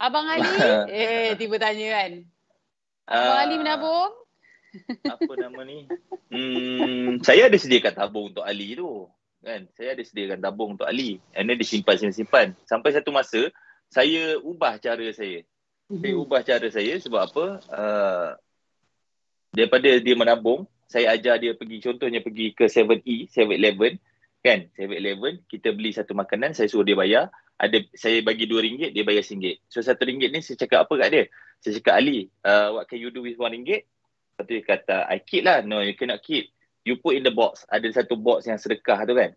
Abang 0.01 0.25
Ali? 0.25 0.49
eh, 0.97 1.37
tiba 1.37 1.61
tanya 1.61 1.87
kan. 1.93 2.11
Abang 3.05 3.37
uh, 3.37 3.43
Ali 3.43 3.55
menabung? 3.61 4.11
Apa 5.05 5.33
nama 5.37 5.61
ni? 5.61 5.85
Hmm, 6.33 7.21
saya 7.21 7.47
ada 7.47 7.57
sediakan 7.59 7.93
tabung 7.93 8.33
untuk 8.33 8.43
Ali 8.43 8.73
tu. 8.73 9.07
Kan? 9.43 9.69
Saya 9.77 9.95
ada 9.95 10.03
sediakan 10.03 10.39
tabung 10.41 10.75
untuk 10.75 10.87
Ali. 10.89 11.21
And 11.35 11.47
then 11.47 11.59
disimpan-simpan. 11.59 12.57
Sampai 12.65 12.93
satu 12.93 13.13
masa, 13.13 13.47
saya 13.87 14.37
ubah 14.41 14.81
cara 14.81 15.07
saya. 15.13 15.45
Saya 15.87 16.13
mhm. 16.13 16.23
ubah 16.27 16.41
cara 16.43 16.67
saya 16.67 16.93
sebab 16.99 17.21
apa? 17.31 17.45
Uh, 17.71 18.29
daripada 19.55 19.89
dia 20.03 20.15
menabung, 20.17 20.67
saya 20.87 21.13
ajar 21.13 21.35
dia 21.37 21.51
pergi 21.53 21.83
contohnya 21.83 22.23
pergi 22.23 22.55
ke 22.55 22.71
7E, 22.71 23.27
7-Eleven 23.27 23.99
kan 24.39 24.71
7-Eleven 24.79 25.43
kita 25.51 25.75
beli 25.75 25.91
satu 25.91 26.15
makanan 26.15 26.55
saya 26.55 26.71
suruh 26.71 26.87
dia 26.87 26.95
bayar 26.95 27.27
ada 27.59 27.83
saya 27.91 28.23
bagi 28.23 28.47
RM2 28.47 28.95
dia 28.95 29.03
bayar 29.03 29.23
RM1 29.27 29.67
so 29.67 29.83
RM1 29.83 30.31
ni 30.31 30.39
saya 30.39 30.55
cakap 30.55 30.87
apa 30.87 30.93
kat 30.95 31.09
dia 31.11 31.23
saya 31.59 31.73
cakap 31.83 31.93
Ali 31.99 32.31
uh, 32.47 32.79
what 32.79 32.87
can 32.87 33.03
you 33.03 33.11
do 33.11 33.27
with 33.27 33.35
RM1 33.35 33.83
lepas 33.83 34.43
tu 34.47 34.53
dia 34.55 34.63
kata 34.63 34.97
I 35.11 35.19
keep 35.19 35.43
lah 35.43 35.59
no 35.67 35.83
you 35.83 35.97
cannot 35.99 36.23
keep 36.23 36.47
you 36.87 36.95
put 36.95 37.19
in 37.19 37.23
the 37.27 37.33
box 37.33 37.67
ada 37.67 37.83
satu 37.91 38.15
box 38.15 38.47
yang 38.47 38.55
sedekah 38.55 39.03
tu 39.03 39.13
kan? 39.13 39.31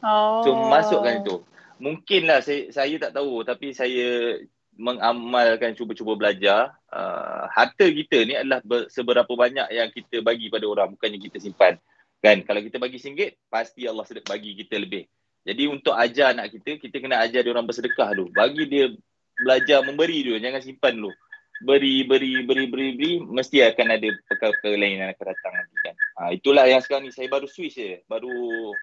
Oh. 0.00 0.40
so 0.40 0.50
masukkan 0.72 1.20
itu. 1.20 1.36
Mungkinlah 1.76 2.40
saya 2.40 2.72
saya 2.72 2.96
tak 2.96 3.12
tahu 3.12 3.44
tapi 3.44 3.76
saya 3.76 4.40
mengamalkan 4.74 5.76
cuba-cuba 5.76 6.16
belajar. 6.16 6.72
Uh, 6.88 7.46
harta 7.52 7.86
kita 7.90 8.24
ni 8.24 8.34
adalah 8.38 8.64
ber, 8.64 8.88
seberapa 8.88 9.28
banyak 9.28 9.68
yang 9.70 9.90
kita 9.92 10.24
bagi 10.24 10.48
pada 10.48 10.64
orang 10.64 10.96
bukannya 10.96 11.20
kita 11.20 11.38
simpan. 11.38 11.76
Kan? 12.24 12.40
Kalau 12.48 12.64
kita 12.64 12.80
bagi 12.80 12.96
singgit 12.96 13.36
pasti 13.52 13.84
Allah 13.84 14.08
sedek 14.08 14.24
bagi 14.24 14.56
kita 14.56 14.80
lebih. 14.80 15.04
Jadi 15.44 15.68
untuk 15.68 15.92
ajar 15.92 16.32
anak 16.32 16.56
kita 16.56 16.80
kita 16.80 16.96
kena 17.04 17.20
ajar 17.20 17.44
dia 17.44 17.52
orang 17.52 17.68
bersedekah 17.68 18.16
dulu. 18.16 18.32
Bagi 18.32 18.64
dia 18.64 18.88
belajar 19.36 19.82
memberi 19.84 20.24
dulu 20.24 20.38
jangan 20.38 20.62
simpan 20.62 20.94
dulu 20.96 21.12
beri 21.58 22.04
beri 22.04 22.42
beri 22.42 22.64
beri 22.66 22.88
beri 22.98 23.12
mesti 23.22 23.62
akan 23.62 23.86
ada 23.94 24.08
perkara-perkara 24.26 24.74
lain 24.74 25.00
yang 25.00 25.10
akan 25.14 25.26
datang 25.32 25.54
nanti 25.62 25.76
kan 25.80 25.94
ha, 26.18 26.34
itulah 26.34 26.66
yang 26.66 26.82
sekarang 26.82 27.08
ni 27.08 27.12
saya 27.14 27.30
baru 27.30 27.46
switch 27.46 27.78
je 27.78 28.02
baru 28.10 28.74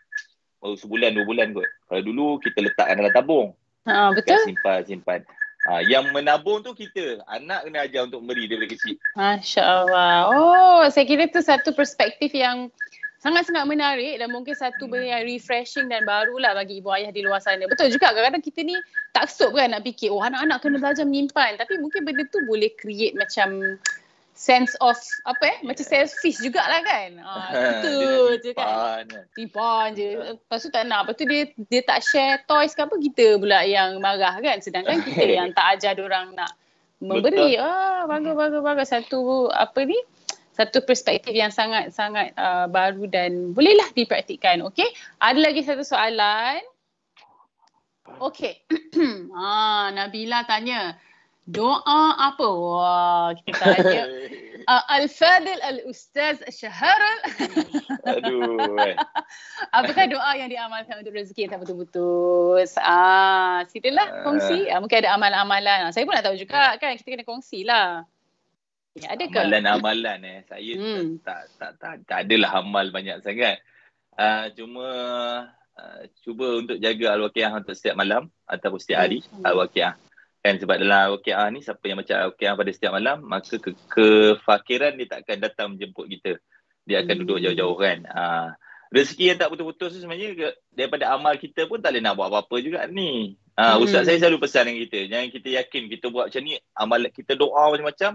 baru 0.61 0.75
sebulan 0.79 1.11
dua 1.13 1.25
bulan 1.27 1.47
kot 1.51 1.69
kalau 1.85 2.01
dulu 2.01 2.25
kita 2.39 2.63
letakkan 2.63 2.97
dalam 2.97 3.13
tabung 3.13 3.53
Ha, 3.85 4.13
betul. 4.13 4.37
Simpan, 4.45 4.85
simpan. 4.85 5.21
Ha, 5.65 5.81
yang 5.85 6.09
menabung 6.09 6.65
tu 6.65 6.73
kita. 6.73 7.21
Anak 7.29 7.69
kena 7.69 7.85
ajar 7.85 8.09
untuk 8.09 8.25
beri 8.25 8.49
daripada 8.49 8.73
kecil. 8.73 8.97
Masya 9.13 9.61
Allah. 9.61 10.13
Oh, 10.29 10.81
saya 10.89 11.05
kira 11.05 11.29
tu 11.29 11.41
satu 11.41 11.73
perspektif 11.73 12.33
yang 12.33 12.73
sangat-sangat 13.21 13.69
menarik 13.69 14.17
dan 14.17 14.33
mungkin 14.33 14.57
satu 14.57 14.89
benda 14.89 15.21
yang 15.21 15.23
refreshing 15.29 15.85
dan 15.93 16.01
barulah 16.09 16.57
bagi 16.57 16.81
ibu 16.81 16.89
ayah 16.89 17.13
di 17.13 17.21
luar 17.21 17.37
sana. 17.37 17.69
Betul 17.69 17.93
juga 17.93 18.09
kadang-kadang 18.09 18.41
kita 18.41 18.65
ni 18.65 18.75
tak 19.13 19.29
sup 19.29 19.53
kan 19.53 19.69
nak 19.71 19.85
fikir, 19.85 20.09
oh 20.09 20.25
anak-anak 20.25 20.57
kena 20.65 20.77
belajar 20.81 21.05
menyimpan. 21.05 21.61
Tapi 21.61 21.77
mungkin 21.77 22.01
benda 22.01 22.25
tu 22.33 22.41
boleh 22.49 22.73
create 22.73 23.13
macam 23.13 23.77
sense 24.33 24.73
of 24.81 24.97
apa 25.29 25.53
eh 25.53 25.57
macam 25.61 25.85
selfish 25.85 26.41
jugalah 26.41 26.81
kan? 26.81 27.21
Ah 27.21 27.53
itu 27.77 27.95
je 28.41 28.51
kan? 28.57 29.05
timpan 29.37 29.93
je. 29.93 30.17
Lepas 30.33 30.65
tu 30.65 30.73
tak 30.73 30.89
nak 30.89 31.05
lepas 31.05 31.13
tu 31.21 31.29
dia 31.29 31.45
dia 31.69 31.81
tak 31.85 32.01
share 32.01 32.41
toys 32.49 32.73
ke 32.73 32.81
apa 32.81 32.97
kita 32.97 33.37
pula 33.37 33.61
yang 33.61 34.01
marah 34.01 34.41
kan? 34.41 34.57
Sedangkan 34.65 35.05
kita 35.05 35.29
yang 35.37 35.53
tak 35.53 35.77
ajar 35.77 35.93
orang 36.01 36.33
nak 36.33 36.57
memberi. 36.97 37.53
Betul. 37.53 37.61
ah 37.61 38.09
bagus 38.09 38.33
bagus 38.33 38.61
bagus. 38.65 38.87
Satu 38.89 39.53
apa 39.53 39.85
ni 39.85 40.01
satu 40.61 40.85
perspektif 40.85 41.33
yang 41.33 41.49
sangat 41.49 41.89
sangat 41.89 42.37
uh, 42.37 42.69
baru 42.69 43.09
dan 43.09 43.57
bolehlah 43.57 43.89
dipraktikkan 43.97 44.61
okey 44.69 44.85
ada 45.17 45.41
lagi 45.41 45.65
satu 45.65 45.81
soalan 45.81 46.61
okey 48.21 48.61
ah 49.41 49.89
Nabila 49.89 50.45
tanya 50.45 51.01
Doa 51.49 52.31
apa? 52.31 52.47
Wah, 52.47 53.33
kita 53.33 53.81
tanya. 53.81 54.05
uh, 54.71 54.83
Al-Fadil 54.93 55.57
Al-Ustaz 55.59 56.39
Syaharul. 56.53 57.19
Aduh. 58.13 58.77
Eh. 58.77 58.95
Apakah 59.77 60.05
doa 60.05 60.31
yang 60.37 60.53
diamalkan 60.53 61.01
untuk 61.01 61.17
rezeki 61.17 61.49
yang 61.49 61.51
tak 61.57 61.61
betul-betul? 61.65 62.61
Ah, 62.77 63.65
silalah 63.73 64.21
kongsi. 64.21 64.69
Ah, 64.69 64.77
mungkin 64.79 65.01
ada 65.01 65.17
amalan-amalan. 65.17 65.89
Saya 65.89 66.05
pun 66.05 66.13
nak 66.13 66.29
tahu 66.29 66.37
juga 66.37 66.77
kan. 66.77 66.93
Kita 66.93 67.09
kena 67.09 67.25
kongsi 67.25 67.65
ada 68.99 69.23
ke? 69.23 69.37
Amalan-amalan 69.39 70.19
eh. 70.27 70.39
Saya 70.49 70.73
hmm. 70.75 71.23
tak, 71.23 71.41
tak, 71.55 71.71
tak, 71.79 71.93
tak 72.03 72.17
adalah 72.27 72.59
amal 72.59 72.91
banyak 72.91 73.23
sangat. 73.23 73.63
Uh, 74.19 74.51
cuma 74.53 74.87
uh, 75.79 76.01
cuba 76.21 76.59
untuk 76.59 76.77
jaga 76.83 77.15
Al-Waqiah 77.15 77.51
untuk 77.55 77.75
setiap 77.77 77.95
malam 77.95 78.27
ataupun 78.43 78.79
setiap 78.79 79.07
hari 79.07 79.23
hmm. 79.23 79.47
Al-Waqiah 79.47 79.95
kan 80.41 80.57
sebab 80.57 80.75
dalam 80.81 81.13
OKR 81.21 81.47
ni 81.53 81.61
siapa 81.61 81.85
yang 81.85 82.01
baca 82.01 82.33
OKR 82.33 82.57
pada 82.57 82.71
setiap 82.73 82.91
malam 82.97 83.21
maka 83.21 83.61
ke 83.61 83.77
kefakiran 83.93 84.97
dia 84.97 85.05
tak 85.05 85.19
akan 85.25 85.37
datang 85.37 85.67
menjemput 85.77 86.09
kita 86.09 86.41
dia 86.89 87.05
akan 87.05 87.13
hmm. 87.13 87.21
duduk 87.21 87.37
jauh-jauh 87.45 87.77
kan 87.77 87.97
uh, 88.09 88.49
rezeki 88.89 89.25
yang 89.31 89.37
tak 89.37 89.53
betul-betul 89.53 89.87
tu 89.93 90.01
sebenarnya 90.01 90.33
ke, 90.33 90.47
daripada 90.73 91.13
amal 91.13 91.37
kita 91.37 91.69
pun 91.69 91.77
tak 91.77 91.93
boleh 91.93 92.01
nak 92.01 92.17
buat 92.17 92.27
apa-apa 92.33 92.55
juga 92.57 92.89
ni 92.89 93.37
uh, 93.53 93.77
hmm. 93.77 93.85
ustaz 93.85 94.09
saya 94.09 94.17
selalu 94.17 94.41
pesan 94.41 94.65
dengan 94.65 94.79
kita 94.89 94.99
jangan 95.13 95.27
kita 95.29 95.49
yakin 95.61 95.81
kita 95.93 96.05
buat 96.09 96.25
macam 96.33 96.41
ni 96.41 96.53
amal 96.73 96.99
kita 97.13 97.31
doa 97.37 97.63
macam-macam 97.69 98.11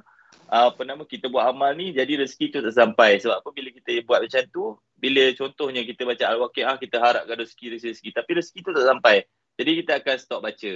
apa 0.46 0.80
nama 0.86 1.02
kita 1.02 1.26
buat 1.26 1.42
amal 1.42 1.74
ni 1.74 1.90
jadi 1.90 2.22
rezeki 2.22 2.54
tu 2.54 2.58
tak 2.62 2.74
sampai 2.74 3.18
sebab 3.18 3.42
apa 3.42 3.48
bila 3.50 3.68
kita 3.74 3.98
buat 4.06 4.22
macam 4.22 4.42
tu 4.52 4.64
bila 4.94 5.22
contohnya 5.34 5.82
kita 5.82 6.06
baca 6.06 6.24
al-waqiah 6.30 6.76
kita 6.78 6.96
harapkan 7.02 7.36
rezeki 7.36 7.78
rezeki 7.78 8.08
tapi 8.14 8.30
rezeki 8.38 8.58
tu 8.62 8.70
tak 8.70 8.86
sampai 8.86 9.16
jadi 9.58 9.70
kita 9.82 9.92
akan 9.98 10.16
stop 10.22 10.40
baca 10.46 10.72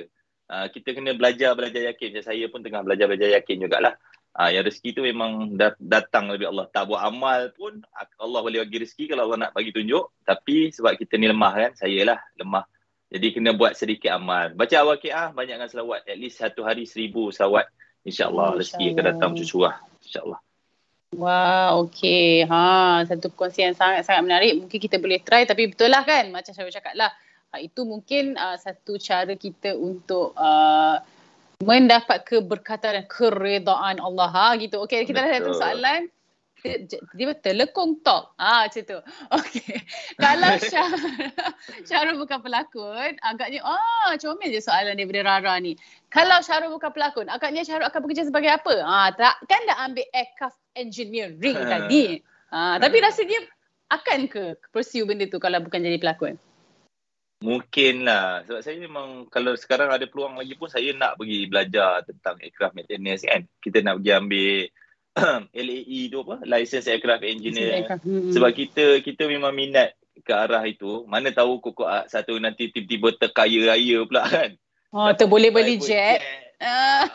uh, 0.50 0.66
kita 0.68 0.88
kena 0.98 1.14
belajar 1.14 1.54
belajar 1.54 1.94
yakin. 1.94 2.18
Macam 2.18 2.26
saya 2.26 2.44
pun 2.50 2.60
tengah 2.60 2.82
belajar 2.82 3.06
belajar 3.06 3.28
yakin 3.38 3.56
jugalah. 3.62 3.94
Uh, 4.30 4.50
yang 4.54 4.62
rezeki 4.62 4.94
tu 4.94 5.02
memang 5.02 5.54
dat- 5.54 5.78
datang 5.78 6.30
dari 6.30 6.46
Allah. 6.46 6.66
Tak 6.70 6.90
buat 6.90 7.02
amal 7.02 7.50
pun 7.54 7.82
Allah 8.18 8.40
boleh 8.42 8.62
bagi 8.66 8.82
rezeki 8.82 9.14
kalau 9.14 9.30
Allah 9.30 9.48
nak 9.48 9.52
bagi 9.54 9.70
tunjuk. 9.70 10.10
Tapi 10.26 10.74
sebab 10.74 10.98
kita 10.98 11.14
ni 11.18 11.30
lemah 11.30 11.52
kan, 11.54 11.72
saya 11.78 12.00
lah 12.02 12.18
lemah. 12.38 12.66
Jadi 13.10 13.26
kena 13.34 13.50
buat 13.58 13.74
sedikit 13.74 14.14
amal. 14.14 14.54
Baca 14.54 14.76
awal 14.86 15.02
ki'ah, 15.02 15.34
banyakkan 15.34 15.66
selawat. 15.66 16.06
At 16.06 16.14
least 16.14 16.38
satu 16.38 16.62
hari 16.62 16.86
seribu 16.86 17.34
selawat. 17.34 17.66
InsyaAllah 18.04 18.56
Insya 18.56 18.58
rezeki 18.76 18.86
akan 18.96 19.04
datang 19.04 19.30
cucurah. 19.36 19.74
InsyaAllah. 20.04 20.40
Wah, 21.18 21.74
okey. 21.82 22.46
Ha, 22.46 23.02
satu 23.02 23.34
perkongsian 23.34 23.74
sangat-sangat 23.74 24.22
menarik. 24.22 24.52
Mungkin 24.62 24.78
kita 24.78 24.96
boleh 25.02 25.18
try 25.20 25.42
tapi 25.42 25.66
betul 25.66 25.90
lah 25.90 26.06
kan 26.06 26.30
macam 26.30 26.54
saya 26.54 26.70
cakap 26.70 26.94
lah. 26.94 27.10
Uh, 27.50 27.66
itu 27.66 27.82
mungkin 27.82 28.38
uh, 28.38 28.54
satu 28.54 28.94
cara 28.94 29.34
kita 29.34 29.74
untuk 29.74 30.38
uh, 30.38 31.02
mendapat 31.66 32.22
keberkatan 32.22 33.02
dan 33.02 33.06
keredaan 33.10 33.98
Allah 33.98 34.30
ha 34.30 34.48
gitu. 34.54 34.86
Okey, 34.86 35.02
kita 35.02 35.26
ada 35.26 35.42
satu 35.42 35.52
soalan. 35.58 36.06
Dia 37.16 37.32
terlekong 37.40 38.04
talk. 38.04 38.36
Ah 38.36 38.68
macam 38.68 38.82
tu. 38.84 38.98
Okey. 39.36 39.80
Kalau 40.20 40.52
Syah, 40.70 40.90
Syahrul 41.88 42.20
bukan 42.20 42.40
pelakon, 42.44 43.16
agaknya 43.24 43.64
ah 43.64 44.12
comel 44.20 44.52
je 44.52 44.60
soalan 44.60 44.96
daripada 44.96 45.24
Rara 45.24 45.54
ni. 45.58 45.74
Kalau 46.12 46.42
Syahrul 46.44 46.74
bukan 46.74 46.92
pelakon, 46.92 47.26
agaknya 47.32 47.64
Syahrul 47.64 47.88
akan 47.88 48.00
bekerja 48.04 48.28
sebagai 48.28 48.52
apa? 48.52 48.74
Ah 48.84 49.08
tak 49.14 49.40
kan 49.48 49.60
dah 49.64 49.86
ambil 49.88 50.06
aircraft 50.12 50.60
engineering 50.76 51.56
tadi. 51.56 52.20
Ah 52.52 52.76
tapi 52.76 53.00
rasa 53.00 53.24
dia 53.24 53.40
akan 53.90 54.30
ke 54.30 54.54
pursue 54.70 55.02
benda 55.02 55.26
tu 55.26 55.42
kalau 55.42 55.58
bukan 55.58 55.82
jadi 55.82 55.98
pelakon? 55.98 56.38
Mungkin 57.40 58.04
lah. 58.04 58.44
Sebab 58.44 58.60
saya 58.60 58.76
memang 58.76 59.24
kalau 59.32 59.56
sekarang 59.56 59.88
ada 59.88 60.04
peluang 60.04 60.36
lagi 60.36 60.52
pun 60.60 60.68
saya 60.68 60.92
nak 60.92 61.16
pergi 61.16 61.48
belajar 61.48 62.04
tentang 62.04 62.36
aircraft 62.36 62.76
maintenance 62.76 63.24
kan. 63.24 63.48
Kita 63.64 63.80
nak 63.80 64.04
pergi 64.04 64.12
ambil 64.12 64.52
LAE 65.56 66.10
tu 66.12 66.22
apa? 66.26 66.42
License 66.46 66.86
Aircraft 66.86 67.24
Engineer. 67.26 67.84
Aircraft. 67.84 68.04
Hmm. 68.06 68.30
Sebab 68.30 68.50
kita 68.54 68.84
kita 69.02 69.26
memang 69.26 69.54
minat 69.54 69.94
ke 70.22 70.32
arah 70.32 70.62
itu. 70.66 71.04
Mana 71.08 71.32
tahu 71.34 71.58
kok 71.62 71.88
satu 72.06 72.38
nanti 72.38 72.70
tiba-tiba 72.70 73.16
terkaya 73.16 73.74
raya 73.74 73.98
pula 74.06 74.22
kan. 74.26 74.50
Oh, 74.90 75.10
tu 75.14 75.30
boleh 75.30 75.54
beli 75.54 75.78
jet. 75.78 76.18
jet. 76.18 76.20
Ah. 76.60 77.08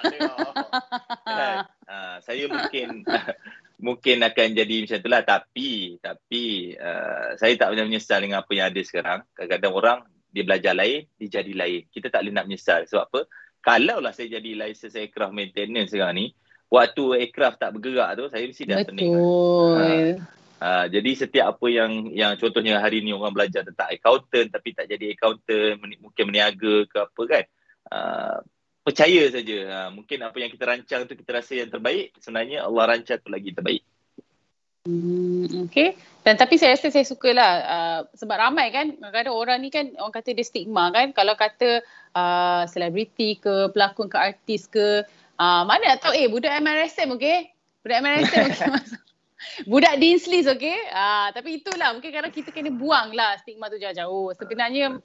kan? 1.28 1.58
ah, 1.92 2.16
saya 2.24 2.50
mungkin 2.50 3.06
mungkin 3.86 4.18
akan 4.24 4.48
jadi 4.56 4.76
macam 4.88 4.98
itulah 5.04 5.22
tapi 5.22 6.00
tapi 6.02 6.74
uh, 6.80 7.36
saya 7.38 7.54
tak 7.60 7.76
pernah 7.76 7.86
menyesal 7.86 8.24
dengan 8.24 8.42
apa 8.42 8.52
yang 8.56 8.72
ada 8.72 8.82
sekarang 8.82 9.20
kadang-kadang 9.36 9.74
orang 9.76 10.00
dia 10.36 10.44
belajar 10.44 10.76
lain, 10.76 11.08
dia 11.16 11.40
jadi 11.40 11.54
lain. 11.56 11.88
Kita 11.88 12.12
tak 12.12 12.28
boleh 12.28 12.36
nak 12.36 12.46
menyesal. 12.52 12.84
Sebab 12.92 13.04
apa? 13.08 13.22
Kalau 13.64 14.04
lah 14.04 14.12
saya 14.12 14.36
jadi 14.36 14.52
license 14.68 15.00
aircraft 15.00 15.32
maintenance 15.32 15.96
sekarang 15.96 16.20
ni, 16.20 16.26
waktu 16.69 17.04
aircraft 17.21 17.62
tak 17.62 17.73
bergerak 17.78 18.17
tu, 18.17 18.25
saya 18.30 18.43
mesti 18.45 18.63
dah 18.65 18.78
pening. 18.84 19.13
Betul. 19.13 20.19
Ha, 20.56 20.88
jadi 20.88 21.12
setiap 21.13 21.45
apa 21.60 21.67
yang 21.67 22.10
yang 22.15 22.34
contohnya 22.39 22.80
hari 22.80 23.04
ni 23.04 23.12
orang 23.12 23.36
belajar 23.36 23.67
tentang 23.67 23.91
accountant 23.91 24.49
tapi 24.49 24.71
tak 24.71 24.88
jadi 24.88 25.13
accountant, 25.13 25.78
mungkin 25.99 26.23
meniaga 26.32 26.88
ke 26.88 26.97
apa 26.97 27.21
kan. 27.28 27.45
Uh, 27.86 28.38
percaya 28.82 29.23
saja. 29.30 29.58
Ha, 29.67 29.80
mungkin 29.91 30.23
apa 30.23 30.38
yang 30.39 30.49
kita 30.49 30.63
rancang 30.65 31.01
tu 31.06 31.13
kita 31.13 31.43
rasa 31.43 31.54
yang 31.60 31.69
terbaik, 31.69 32.15
sebenarnya 32.21 32.63
Allah 32.63 32.84
rancang 32.97 33.19
tu 33.19 33.30
lagi 33.30 33.51
terbaik. 33.51 33.84
Hmm, 34.86 35.65
okay. 35.65 35.97
Dan 36.21 36.38
tapi 36.38 36.62
saya 36.62 36.78
rasa 36.78 36.93
saya 36.93 37.01
sukalah 37.01 37.51
uh, 37.65 38.01
sebab 38.13 38.38
ramai 38.38 38.69
kan 38.69 38.93
kadang-kadang 38.93 39.34
orang 39.34 39.58
ni 39.65 39.73
kan 39.73 39.89
orang 39.97 40.13
kata 40.13 40.38
dia 40.38 40.45
stigma 40.45 40.93
kan 40.93 41.10
kalau 41.10 41.34
kata 41.34 41.82
uh, 42.13 42.69
selebriti 42.69 43.41
ke 43.41 43.73
pelakon 43.73 44.06
ke 44.06 44.17
artis 44.17 44.69
ke 44.69 45.01
uh, 45.39 45.63
mana 45.67 45.95
nak 45.95 46.00
tahu? 46.04 46.13
Eh 46.15 46.28
budak 46.28 46.54
MRSM 46.62 47.15
okay 47.15 47.52
budak 47.86 47.98
MRSM 48.02 48.43
okay 48.50 48.60
budak 49.69 49.93
Dean 50.02 50.17
Sleaze 50.17 50.50
okay 50.50 50.76
uh, 50.89 51.30
tapi 51.32 51.62
itulah 51.62 51.93
mungkin 51.93 52.10
kadang 52.10 52.34
kita 52.34 52.50
kena 52.50 52.74
buang 52.74 53.13
lah 53.13 53.38
stigma 53.39 53.69
tu 53.69 53.78
jauh-jauh. 53.78 54.34
Sebenarnya 54.36 55.00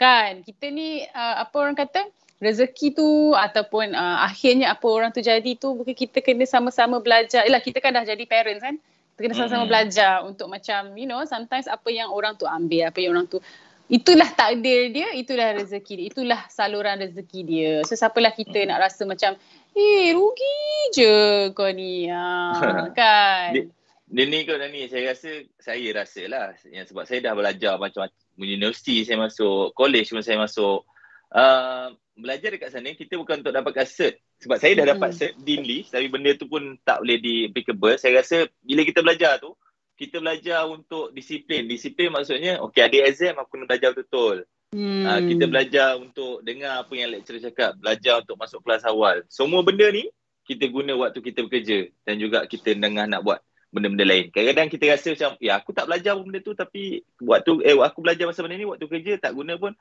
kan 0.00 0.40
kita 0.46 0.70
ni 0.72 1.04
uh, 1.10 1.44
apa 1.44 1.54
orang 1.58 1.76
kata? 1.76 2.06
Rezeki 2.40 2.96
tu 2.96 3.36
ataupun 3.36 3.92
uh, 3.92 4.24
akhirnya 4.24 4.72
apa 4.72 4.86
orang 4.88 5.12
tu 5.12 5.20
jadi 5.20 5.60
tu 5.60 5.76
mungkin 5.76 5.92
kita 5.92 6.24
kena 6.24 6.48
sama-sama 6.48 6.96
belajar. 6.96 7.44
Yalah 7.44 7.60
kita 7.60 7.84
kan 7.84 7.92
dah 7.92 8.08
jadi 8.08 8.24
parents 8.24 8.64
kan? 8.64 8.80
Kita 9.20 9.28
kena 9.28 9.36
sama-sama 9.36 9.64
hmm. 9.68 9.72
belajar 9.76 10.12
untuk 10.24 10.48
macam 10.48 10.96
you 10.96 11.04
know 11.04 11.20
sometimes 11.28 11.68
apa 11.68 11.92
yang 11.92 12.08
orang 12.08 12.40
tu 12.40 12.48
ambil 12.48 12.88
apa 12.88 12.96
yang 12.96 13.12
orang 13.12 13.28
tu 13.28 13.44
itulah 13.90 14.30
takdir 14.30 14.94
dia 14.94 15.10
itulah 15.18 15.50
rezeki 15.58 15.92
dia 15.98 16.06
itulah 16.14 16.40
saluran 16.46 17.02
rezeki 17.02 17.40
dia. 17.42 17.72
So 17.82 17.98
siapalah 17.98 18.30
kita 18.30 18.62
nak 18.70 18.86
rasa 18.86 19.02
macam 19.02 19.34
eh 19.74 20.14
rugi 20.14 20.58
je 20.94 21.14
kau 21.50 21.68
ni. 21.74 22.06
Ha, 22.06 22.22
kan? 22.98 23.50
Dia, 23.50 23.62
dia 24.06 24.24
ni 24.30 24.46
kau 24.46 24.54
ni 24.54 24.86
saya 24.86 25.10
rasa 25.10 25.30
saya 25.58 25.88
rasa 25.90 26.22
lah 26.30 26.54
yang 26.70 26.86
sebab 26.86 27.02
saya 27.02 27.18
dah 27.26 27.34
belajar 27.34 27.74
macam-macam. 27.76 28.14
Universiti 28.40 29.04
saya 29.04 29.20
masuk 29.20 29.76
college 29.76 30.14
pun 30.14 30.22
saya 30.22 30.38
masuk. 30.38 30.86
Uh, 31.30 31.94
belajar 32.18 32.50
dekat 32.50 32.74
sana 32.74 32.90
kita 32.94 33.18
bukan 33.18 33.42
untuk 33.42 33.54
dapatkan 33.54 33.86
cert. 33.86 34.22
Sebab 34.40 34.56
saya 34.56 34.72
dah 34.78 34.86
hmm. 34.86 34.92
dapat 34.96 35.10
cert 35.12 35.32
Dean 35.42 35.66
List 35.66 35.92
tapi 35.92 36.06
benda 36.06 36.32
tu 36.38 36.46
pun 36.46 36.78
tak 36.86 37.02
boleh 37.02 37.18
di 37.18 37.34
applicable 37.50 37.98
saya 37.98 38.22
rasa 38.22 38.46
bila 38.62 38.86
kita 38.86 39.02
belajar 39.02 39.42
tu 39.42 39.52
kita 40.00 40.16
belajar 40.24 40.64
untuk 40.64 41.12
disiplin 41.12 41.68
disiplin 41.68 42.08
maksudnya 42.08 42.56
okey 42.64 42.80
ada 42.80 42.96
exam 43.04 43.36
aku 43.36 43.60
kena 43.60 43.68
belajar 43.68 43.92
betul 43.92 44.48
hmm. 44.72 45.04
uh, 45.04 45.20
kita 45.28 45.44
belajar 45.44 45.88
untuk 46.00 46.40
dengar 46.40 46.80
apa 46.80 46.92
yang 46.96 47.12
lecturer 47.12 47.44
cakap 47.44 47.76
belajar 47.76 48.24
untuk 48.24 48.40
masuk 48.40 48.64
kelas 48.64 48.88
awal 48.88 49.20
semua 49.28 49.60
benda 49.60 49.84
ni 49.92 50.08
kita 50.48 50.66
guna 50.72 50.96
waktu 50.96 51.20
kita 51.20 51.44
bekerja 51.44 51.92
dan 52.08 52.16
juga 52.16 52.48
kita 52.48 52.72
dengar 52.74 53.04
nak 53.04 53.22
buat 53.22 53.38
benda-benda 53.70 54.02
lain. 54.02 54.34
Kadang-kadang 54.34 54.68
kita 54.68 54.84
rasa 54.90 55.08
macam, 55.14 55.30
ya 55.38 55.52
aku 55.62 55.70
tak 55.70 55.86
belajar 55.86 56.12
benda 56.18 56.38
tu 56.42 56.52
tapi 56.58 57.06
waktu 57.22 57.50
eh 57.62 57.78
aku 57.78 57.98
belajar 58.02 58.26
pasal 58.26 58.50
benda 58.50 58.58
ni 58.58 58.66
waktu 58.66 58.86
kerja 58.90 59.12
tak 59.22 59.32
guna 59.32 59.54
pun. 59.56 59.72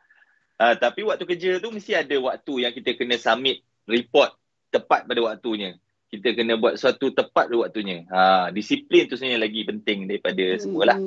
Uh, 0.59 0.75
tapi 0.77 1.07
waktu 1.07 1.25
kerja 1.25 1.57
tu 1.57 1.73
mesti 1.73 1.97
ada 1.97 2.15
waktu 2.21 2.53
yang 2.67 2.71
kita 2.75 2.93
kena 2.93 3.17
submit 3.17 3.65
report 3.89 4.37
tepat 4.69 5.09
pada 5.09 5.19
waktunya. 5.25 5.81
Kita 6.09 6.33
kena 6.33 6.57
buat 6.57 6.73
sesuatu 6.73 7.13
tepat 7.13 7.53
pada 7.53 7.55
waktunya. 7.55 8.01
Ha, 8.09 8.49
disiplin 8.49 9.05
tu 9.05 9.13
sebenarnya 9.13 9.45
lagi 9.45 9.61
penting 9.61 10.09
daripada 10.09 10.41
hmm, 10.41 10.59
semualah. 10.65 10.97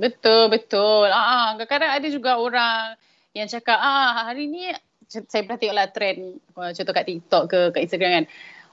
Betul, 0.00 0.48
betul. 0.48 1.12
Ah, 1.12 1.52
kadang-kadang 1.60 1.90
ada 2.00 2.08
juga 2.08 2.40
orang 2.40 2.96
yang 3.36 3.46
cakap, 3.46 3.76
ah 3.76 4.32
hari 4.32 4.48
ni 4.48 4.72
saya 5.10 5.42
pernah 5.44 5.58
tengoklah 5.58 5.88
trend 5.90 6.20
contoh 6.54 6.94
kat 6.94 7.04
TikTok 7.04 7.44
ke 7.52 7.58
kat 7.76 7.80
Instagram 7.84 8.10
kan. 8.22 8.26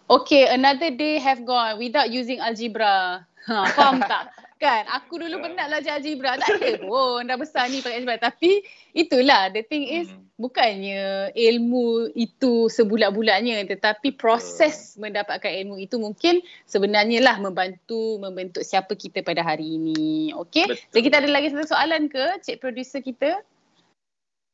Okay, 0.08 0.48
another 0.48 0.88
day 0.96 1.20
have 1.20 1.44
gone 1.44 1.76
without 1.76 2.08
using 2.08 2.40
algebra. 2.40 3.28
Ha, 3.52 3.54
faham 3.76 4.00
tak? 4.00 4.32
Kan, 4.58 4.89
aku 4.89 5.22
dulu 5.22 5.38
pernah 5.38 5.70
belajar 5.70 6.02
algebra. 6.02 6.34
Tak 6.41 6.58
ada 6.58 6.82
pun 6.82 7.30
dah 7.30 7.38
besar 7.38 7.70
ni 7.70 7.78
pakai 7.86 8.02
algebra. 8.02 8.17
Tapi 8.17 8.65
itulah, 8.98 9.54
the 9.54 9.62
thing 9.62 9.86
is 9.86 10.10
hmm. 10.10 10.34
bukannya 10.41 11.30
ilmu 11.38 12.10
itu 12.17 12.65
sebulat-bulatnya 12.65 13.62
tetapi 13.70 14.17
proses 14.17 14.98
uh. 14.98 15.06
mendapatkan 15.06 15.54
ilmu 15.62 15.78
itu 15.78 16.02
mungkin 16.02 16.41
sebenarnya 16.65 17.22
lah 17.22 17.38
membantu 17.38 18.17
membentuk 18.17 18.65
siapa 18.65 18.98
kita 18.98 19.22
pada 19.22 19.46
hari 19.46 19.78
ini. 19.78 20.34
Okay? 20.34 20.65
Jadi 20.89 21.02
kita 21.06 21.22
ada 21.22 21.30
lagi 21.30 21.54
satu 21.54 21.70
soalan 21.70 22.10
ke 22.10 22.41
cik 22.41 22.58
producer 22.58 23.06
kita? 23.06 23.38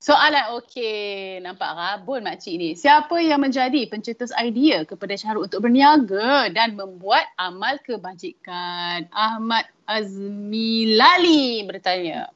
Soalan 0.03 0.59
okey, 0.59 1.39
nampak 1.39 1.79
rabun 1.79 2.27
makcik 2.27 2.59
ni. 2.59 2.75
Siapa 2.75 3.23
yang 3.23 3.39
menjadi 3.39 3.87
pencetus 3.87 4.35
idea 4.35 4.83
kepada 4.83 5.15
Syahrul 5.15 5.47
untuk 5.47 5.63
berniaga 5.63 6.51
dan 6.51 6.75
membuat 6.75 7.23
amal 7.39 7.79
kebajikan? 7.79 9.07
Ahmad 9.15 9.63
Azmi 9.87 10.99
Lali 10.99 11.63
bertanya. 11.63 12.27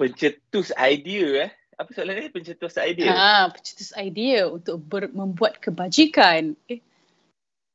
Pencetus 0.00 0.72
idea 0.80 1.44
eh? 1.44 1.50
Apa 1.76 1.92
soalan 1.92 2.16
ni? 2.16 2.32
Pencetus 2.32 2.80
idea? 2.80 3.12
Ha, 3.12 3.52
pencetus 3.52 3.92
idea 3.92 4.48
untuk 4.48 4.80
ber, 4.80 5.12
membuat 5.12 5.60
kebajikan. 5.60 6.56
Eh. 6.72 6.80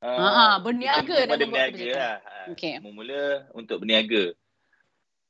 Uh, 0.02 0.18
ha, 0.18 0.58
berniaga 0.66 1.30
dan 1.30 1.46
membuat 1.46 1.78
kebajikan. 1.78 1.94
Lah. 1.94 2.18
Okay. 2.58 2.82
Mula-mula 2.82 3.54
untuk 3.54 3.86
berniaga 3.86 4.34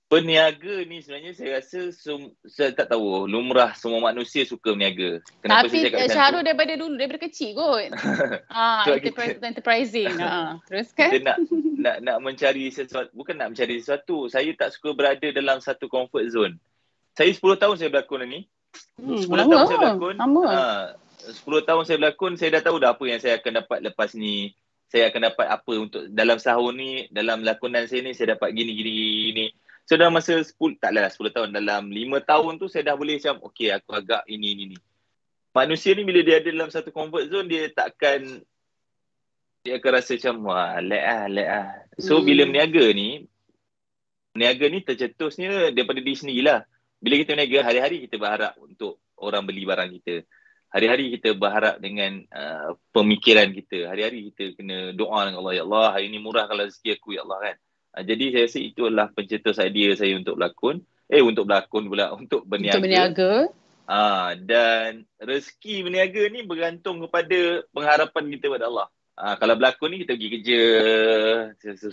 peniaga 0.06 0.86
ni 0.86 1.02
sebenarnya 1.02 1.34
saya 1.34 1.50
rasa 1.58 1.89
sum, 1.89 2.30
saya 2.46 2.72
tak 2.78 2.94
tahu 2.94 3.26
lumrah 3.26 3.74
semua 3.74 3.98
manusia 4.00 4.46
suka 4.46 4.78
berniaga. 4.78 5.22
Kenapa 5.41 5.65
Tapi 5.65 5.78
saya 5.82 5.84
cakap 5.89 6.10
Syahrul 6.13 6.41
tu? 6.41 6.46
daripada 6.46 6.74
dulu 6.78 6.94
daripada 6.94 7.22
kecil 7.26 7.50
kot. 7.58 7.89
ah, 8.54 8.86
enterprise, 8.86 9.38
enterprising. 9.41 10.13
ah, 10.22 10.62
terus 10.70 10.94
kan? 10.94 11.10
Kita 11.10 11.20
nak 11.26 11.38
nak 11.76 11.96
nak 12.06 12.18
mencari 12.22 12.70
sesuatu 12.70 13.10
bukan 13.18 13.36
nak 13.38 13.58
mencari 13.58 13.82
sesuatu. 13.82 14.30
Saya 14.30 14.54
tak 14.54 14.78
suka 14.78 14.94
berada 14.94 15.28
dalam 15.34 15.58
satu 15.58 15.89
comfort 15.89 16.26
zone. 16.30 16.56
Saya 17.15 17.32
10 17.32 17.41
tahun 17.41 17.76
saya 17.80 17.89
berlakon 17.89 18.28
ni. 18.28 18.39
Hmm, 19.00 19.24
10 19.24 19.32
lama. 19.32 19.52
tahun 19.56 19.65
saya 19.65 19.80
berlakon. 19.80 20.15
Lama. 20.20 20.44
Ha, 20.52 20.63
10 21.32 21.68
tahun 21.70 21.84
saya 21.88 21.98
berlakon, 21.98 22.34
saya 22.36 22.50
dah 22.60 22.62
tahu 22.62 22.78
dah 22.78 22.91
apa 22.94 23.04
yang 23.08 23.20
saya 23.24 23.34
akan 23.39 23.52
dapat 23.63 23.80
lepas 23.82 24.10
ni. 24.13 24.54
Saya 24.86 25.10
akan 25.10 25.34
dapat 25.34 25.48
apa 25.50 25.74
untuk 25.82 26.04
dalam 26.13 26.38
sahur 26.38 26.70
ni, 26.70 27.10
dalam 27.10 27.41
lakonan 27.41 27.89
saya 27.89 28.06
ni 28.06 28.13
saya 28.13 28.38
dapat 28.38 28.54
gini 28.54 28.72
gini 28.78 28.94
gini. 29.32 29.46
So 29.86 29.93
dalam 30.02 30.17
masa 30.17 30.41
10, 30.41 30.82
taklah 30.82 31.06
10 31.13 31.30
tahun, 31.30 31.50
dalam 31.54 31.93
5 31.93 32.17
tahun 32.26 32.54
tu 32.58 32.65
saya 32.65 32.89
dah 32.89 32.98
boleh 32.98 33.21
macam, 33.21 33.38
okay 33.45 33.69
aku 33.69 33.93
agak 33.93 34.26
ini, 34.26 34.58
ini, 34.58 34.63
ini. 34.74 34.78
Manusia 35.54 35.93
ni 35.93 36.02
bila 36.02 36.26
dia 36.26 36.41
ada 36.41 36.50
dalam 36.50 36.74
satu 36.74 36.89
comfort 36.89 37.30
zone, 37.30 37.45
dia 37.45 37.69
takkan, 37.69 38.41
dia 39.62 39.78
akan 39.78 39.91
rasa 39.93 40.17
macam, 40.17 40.36
wah, 40.50 40.82
let 40.82 41.04
lah, 41.06 41.24
let 41.30 41.48
lah. 41.48 41.67
So 42.02 42.17
hmm. 42.17 42.26
bila 42.26 42.41
meniaga 42.50 42.86
ni, 42.98 43.30
meniaga 44.34 44.65
ni 44.74 44.82
tercetusnya 44.82 45.69
daripada 45.69 46.02
diri 46.02 46.17
sendiri 46.17 46.41
lah. 46.41 46.60
Bila 46.98 47.21
kita 47.21 47.38
meniaga, 47.38 47.69
hari-hari 47.69 48.10
kita 48.10 48.17
berharap 48.17 48.58
untuk 48.58 48.98
orang 49.21 49.45
beli 49.45 49.69
barang 49.69 49.89
kita. 50.02 50.26
Hari-hari 50.74 51.13
kita 51.13 51.38
berharap 51.38 51.78
dengan 51.78 52.26
uh, 52.34 52.74
pemikiran 52.89 53.54
kita. 53.54 53.88
Hari-hari 53.93 54.34
kita 54.34 54.58
kena 54.58 54.91
doa 54.98 55.30
dengan 55.30 55.45
Allah. 55.45 55.56
Ya 55.56 55.63
Allah, 55.63 55.88
hari 55.93 56.10
ni 56.10 56.17
murah 56.17 56.50
kalau 56.50 56.65
rezeki 56.65 56.98
aku, 56.98 57.15
Ya 57.15 57.21
Allah 57.21 57.39
kan. 57.39 57.56
Uh, 57.95 58.03
jadi 58.03 58.25
saya 58.36 58.43
rasa 58.51 58.60
itu 58.60 58.81
adalah 58.84 59.08
pencetus 59.15 59.55
idea 59.63 59.95
saya 59.95 60.19
untuk 60.19 60.36
berlakon. 60.36 60.84
Eh 61.08 61.23
untuk 61.23 61.47
berlakon 61.47 61.88
pula 61.88 62.12
untuk 62.19 62.43
berniaga. 62.43 62.75
Untuk 62.75 62.86
berniaga. 62.91 63.31
Ah 63.88 64.36
dan 64.36 65.08
rezeki 65.21 65.88
berniaga 65.88 66.21
ni 66.27 66.43
bergantung 66.43 66.99
kepada 67.08 67.63
pengharapan 67.71 68.23
kita 68.36 68.51
pada 68.51 68.67
Allah. 68.67 68.88
Ah 69.15 69.39
kalau 69.39 69.55
berlakon 69.55 69.95
ni 69.95 69.97
kita 70.03 70.19
pergi 70.19 70.29
kerja 70.36 70.60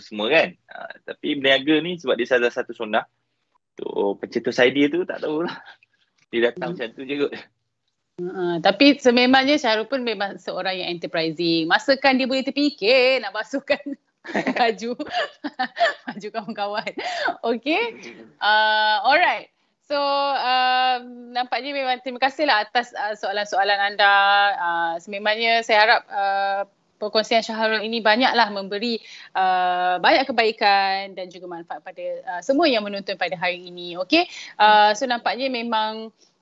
semua 0.03 0.27
kan. 0.27 0.49
Ah, 0.67 0.91
tapi 1.07 1.39
berniaga 1.39 1.79
ni 1.79 1.95
sebab 1.95 2.19
dia 2.19 2.27
salah 2.27 2.51
satu 2.51 2.75
sunnah. 2.75 3.07
Tu 3.79 3.87
pencetus 4.19 4.59
idea 4.59 4.91
tu 4.91 5.07
tak 5.07 5.23
tahulah. 5.23 5.55
Dia 6.33 6.49
datang 6.49 6.73
hmm. 6.73 6.81
macam 6.81 6.89
tu 6.97 7.01
je 7.05 7.15
kot. 7.21 7.33
Uh, 8.21 8.61
tapi 8.61 8.97
sememangnya 9.01 9.57
Syahrul 9.57 9.89
pun 9.89 10.05
memang 10.05 10.37
seorang 10.37 10.77
yang 10.77 10.89
enterprising. 10.93 11.65
Masa 11.65 11.97
kan 11.97 12.13
dia 12.17 12.29
boleh 12.29 12.45
terfikir 12.45 13.21
nak 13.21 13.33
masukkan 13.33 13.81
baju 14.59 14.91
baju 16.07 16.27
kawan-kawan. 16.35 16.91
Okay. 17.43 17.83
Uh, 18.39 18.97
alright. 19.03 19.51
So 19.83 19.99
uh, 19.99 21.03
nampaknya 21.35 21.75
memang 21.75 21.99
terima 22.01 22.23
kasihlah 22.23 22.63
atas 22.63 22.95
uh, 22.95 23.13
soalan-soalan 23.19 23.79
anda. 23.93 24.15
Uh, 24.55 24.93
sememangnya 25.03 25.59
saya 25.61 25.77
harap 25.83 26.01
uh, 26.07 26.61
perkongsian 27.03 27.43
Syahrul 27.43 27.83
ini 27.83 27.99
banyaklah 27.99 28.47
memberi 28.47 29.03
uh, 29.35 29.99
banyak 29.99 30.23
kebaikan 30.23 31.11
dan 31.19 31.27
juga 31.27 31.51
manfaat 31.51 31.83
pada 31.83 32.05
uh, 32.23 32.41
semua 32.41 32.71
yang 32.71 32.87
menonton 32.87 33.19
pada 33.19 33.35
hari 33.35 33.67
ini. 33.67 33.99
Okay. 34.07 34.31
Uh, 34.55 34.95
so 34.95 35.03
nampaknya 35.03 35.51
memang 35.51 36.15
uh, 36.15 36.32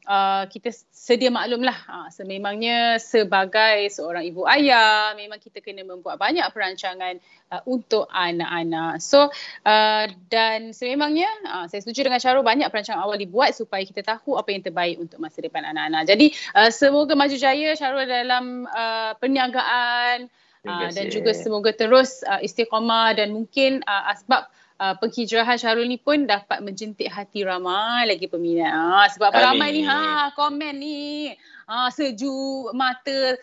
kita 0.49 0.69
sedia 0.89 1.29
maklum 1.29 1.61
lah 1.61 1.77
uh, 1.85 2.09
sememangnya 2.09 2.97
sebagai 2.97 3.89
seorang 3.93 4.25
ibu 4.25 4.45
ayah 4.49 5.13
memang 5.13 5.37
kita 5.37 5.61
kena 5.61 5.85
membuat 5.85 6.17
banyak 6.17 6.45
perancangan 6.49 7.21
uh, 7.53 7.61
untuk 7.69 8.09
anak-anak. 8.09 8.97
So 9.01 9.29
uh, 9.65 10.05
dan 10.29 10.73
sememangnya 10.73 11.29
uh, 11.45 11.65
saya 11.69 11.85
setuju 11.85 12.09
dengan 12.09 12.17
Syarul 12.17 12.45
banyak 12.45 12.69
perancangan 12.73 13.01
awal 13.01 13.21
dibuat 13.21 13.53
supaya 13.53 13.85
kita 13.85 14.01
tahu 14.01 14.37
apa 14.37 14.49
yang 14.49 14.65
terbaik 14.65 14.97
untuk 14.97 15.21
masa 15.21 15.41
depan 15.41 15.65
anak-anak. 15.69 16.09
Jadi 16.09 16.33
uh, 16.57 16.69
semoga 16.73 17.13
maju 17.13 17.35
jaya 17.37 17.77
Syarul 17.77 18.09
dalam 18.09 18.65
uh, 18.69 19.13
perniagaan 19.21 20.29
uh, 20.65 20.89
dan 20.93 21.05
juga 21.09 21.33
semoga 21.33 21.73
terus 21.73 22.21
uh, 22.25 22.41
istiqamah 22.41 23.17
dan 23.17 23.33
mungkin 23.33 23.81
uh, 23.85 24.13
asbab 24.13 24.49
uh, 24.81 24.95
penghijrahan 24.97 25.61
Syarul 25.61 25.85
ni 25.85 26.01
pun 26.01 26.25
dapat 26.25 26.65
menjentik 26.65 27.05
hati 27.05 27.45
ramai 27.45 28.09
lagi 28.09 28.25
peminat. 28.25 28.73
Ha, 28.73 29.13
sebab 29.13 29.29
apa 29.29 29.53
ramai 29.53 29.69
ni 29.77 29.81
ha 29.85 30.33
komen 30.33 30.73
ni. 30.81 31.31
Ha, 31.69 31.87
sejuk 31.93 32.73
mata. 32.75 33.37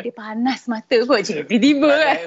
dia 0.00 0.14
panas 0.14 0.70
mata 0.70 0.96
pun 1.04 1.20
je. 1.20 1.42
Tiba-tiba 1.44 1.90
kan. 1.90 2.18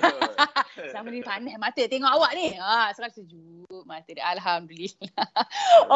Sama 0.94 1.10
ni 1.10 1.24
panas 1.24 1.56
mata 1.58 1.82
tengok 1.88 2.12
awak 2.12 2.36
ni. 2.36 2.54
Ha, 2.60 2.92
sekarang 2.94 3.16
sejuk 3.16 3.82
mata 3.88 4.12
dia. 4.12 4.28
Alhamdulillah. 4.36 5.26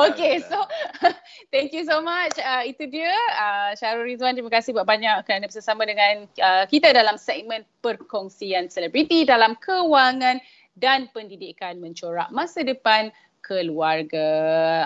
okay 0.07 0.41
so 0.41 0.57
thank 1.53 1.75
you 1.75 1.83
so 1.83 1.99
much. 2.01 2.33
Uh, 2.39 2.63
itu 2.65 2.87
dia 2.89 3.11
uh, 3.37 3.75
Syarul 3.77 4.07
Rizwan. 4.07 4.33
Terima 4.33 4.49
kasih 4.49 4.71
buat 4.71 4.87
banyak 4.87 5.27
kerana 5.27 5.45
bersama 5.51 5.83
dengan 5.85 6.25
uh, 6.39 6.63
kita 6.65 6.95
dalam 6.95 7.19
segmen 7.19 7.67
perkongsian 7.83 8.71
selebriti 8.71 9.27
dalam 9.27 9.53
kewangan 9.61 10.41
dan 10.75 11.07
pendidikan 11.15 11.79
mencorak 11.79 12.27
masa 12.35 12.61
depan 12.61 13.09
keluarga. 13.39 14.29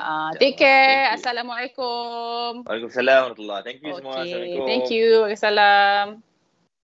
Uh, 0.04 0.32
take 0.38 0.60
care. 0.60 1.10
Assalamualaikum. 1.15 2.67
Waalaikumsalam 2.67 3.32
warahmatullahi. 3.32 3.62
Thank 3.63 3.80
you 3.82 3.91
okay. 3.91 3.99
semua. 4.04 4.15
Assalamualaikum. 4.21 4.65
Thank 4.67 4.88
you. 4.91 5.08
Waalaikumsalam. 5.25 6.06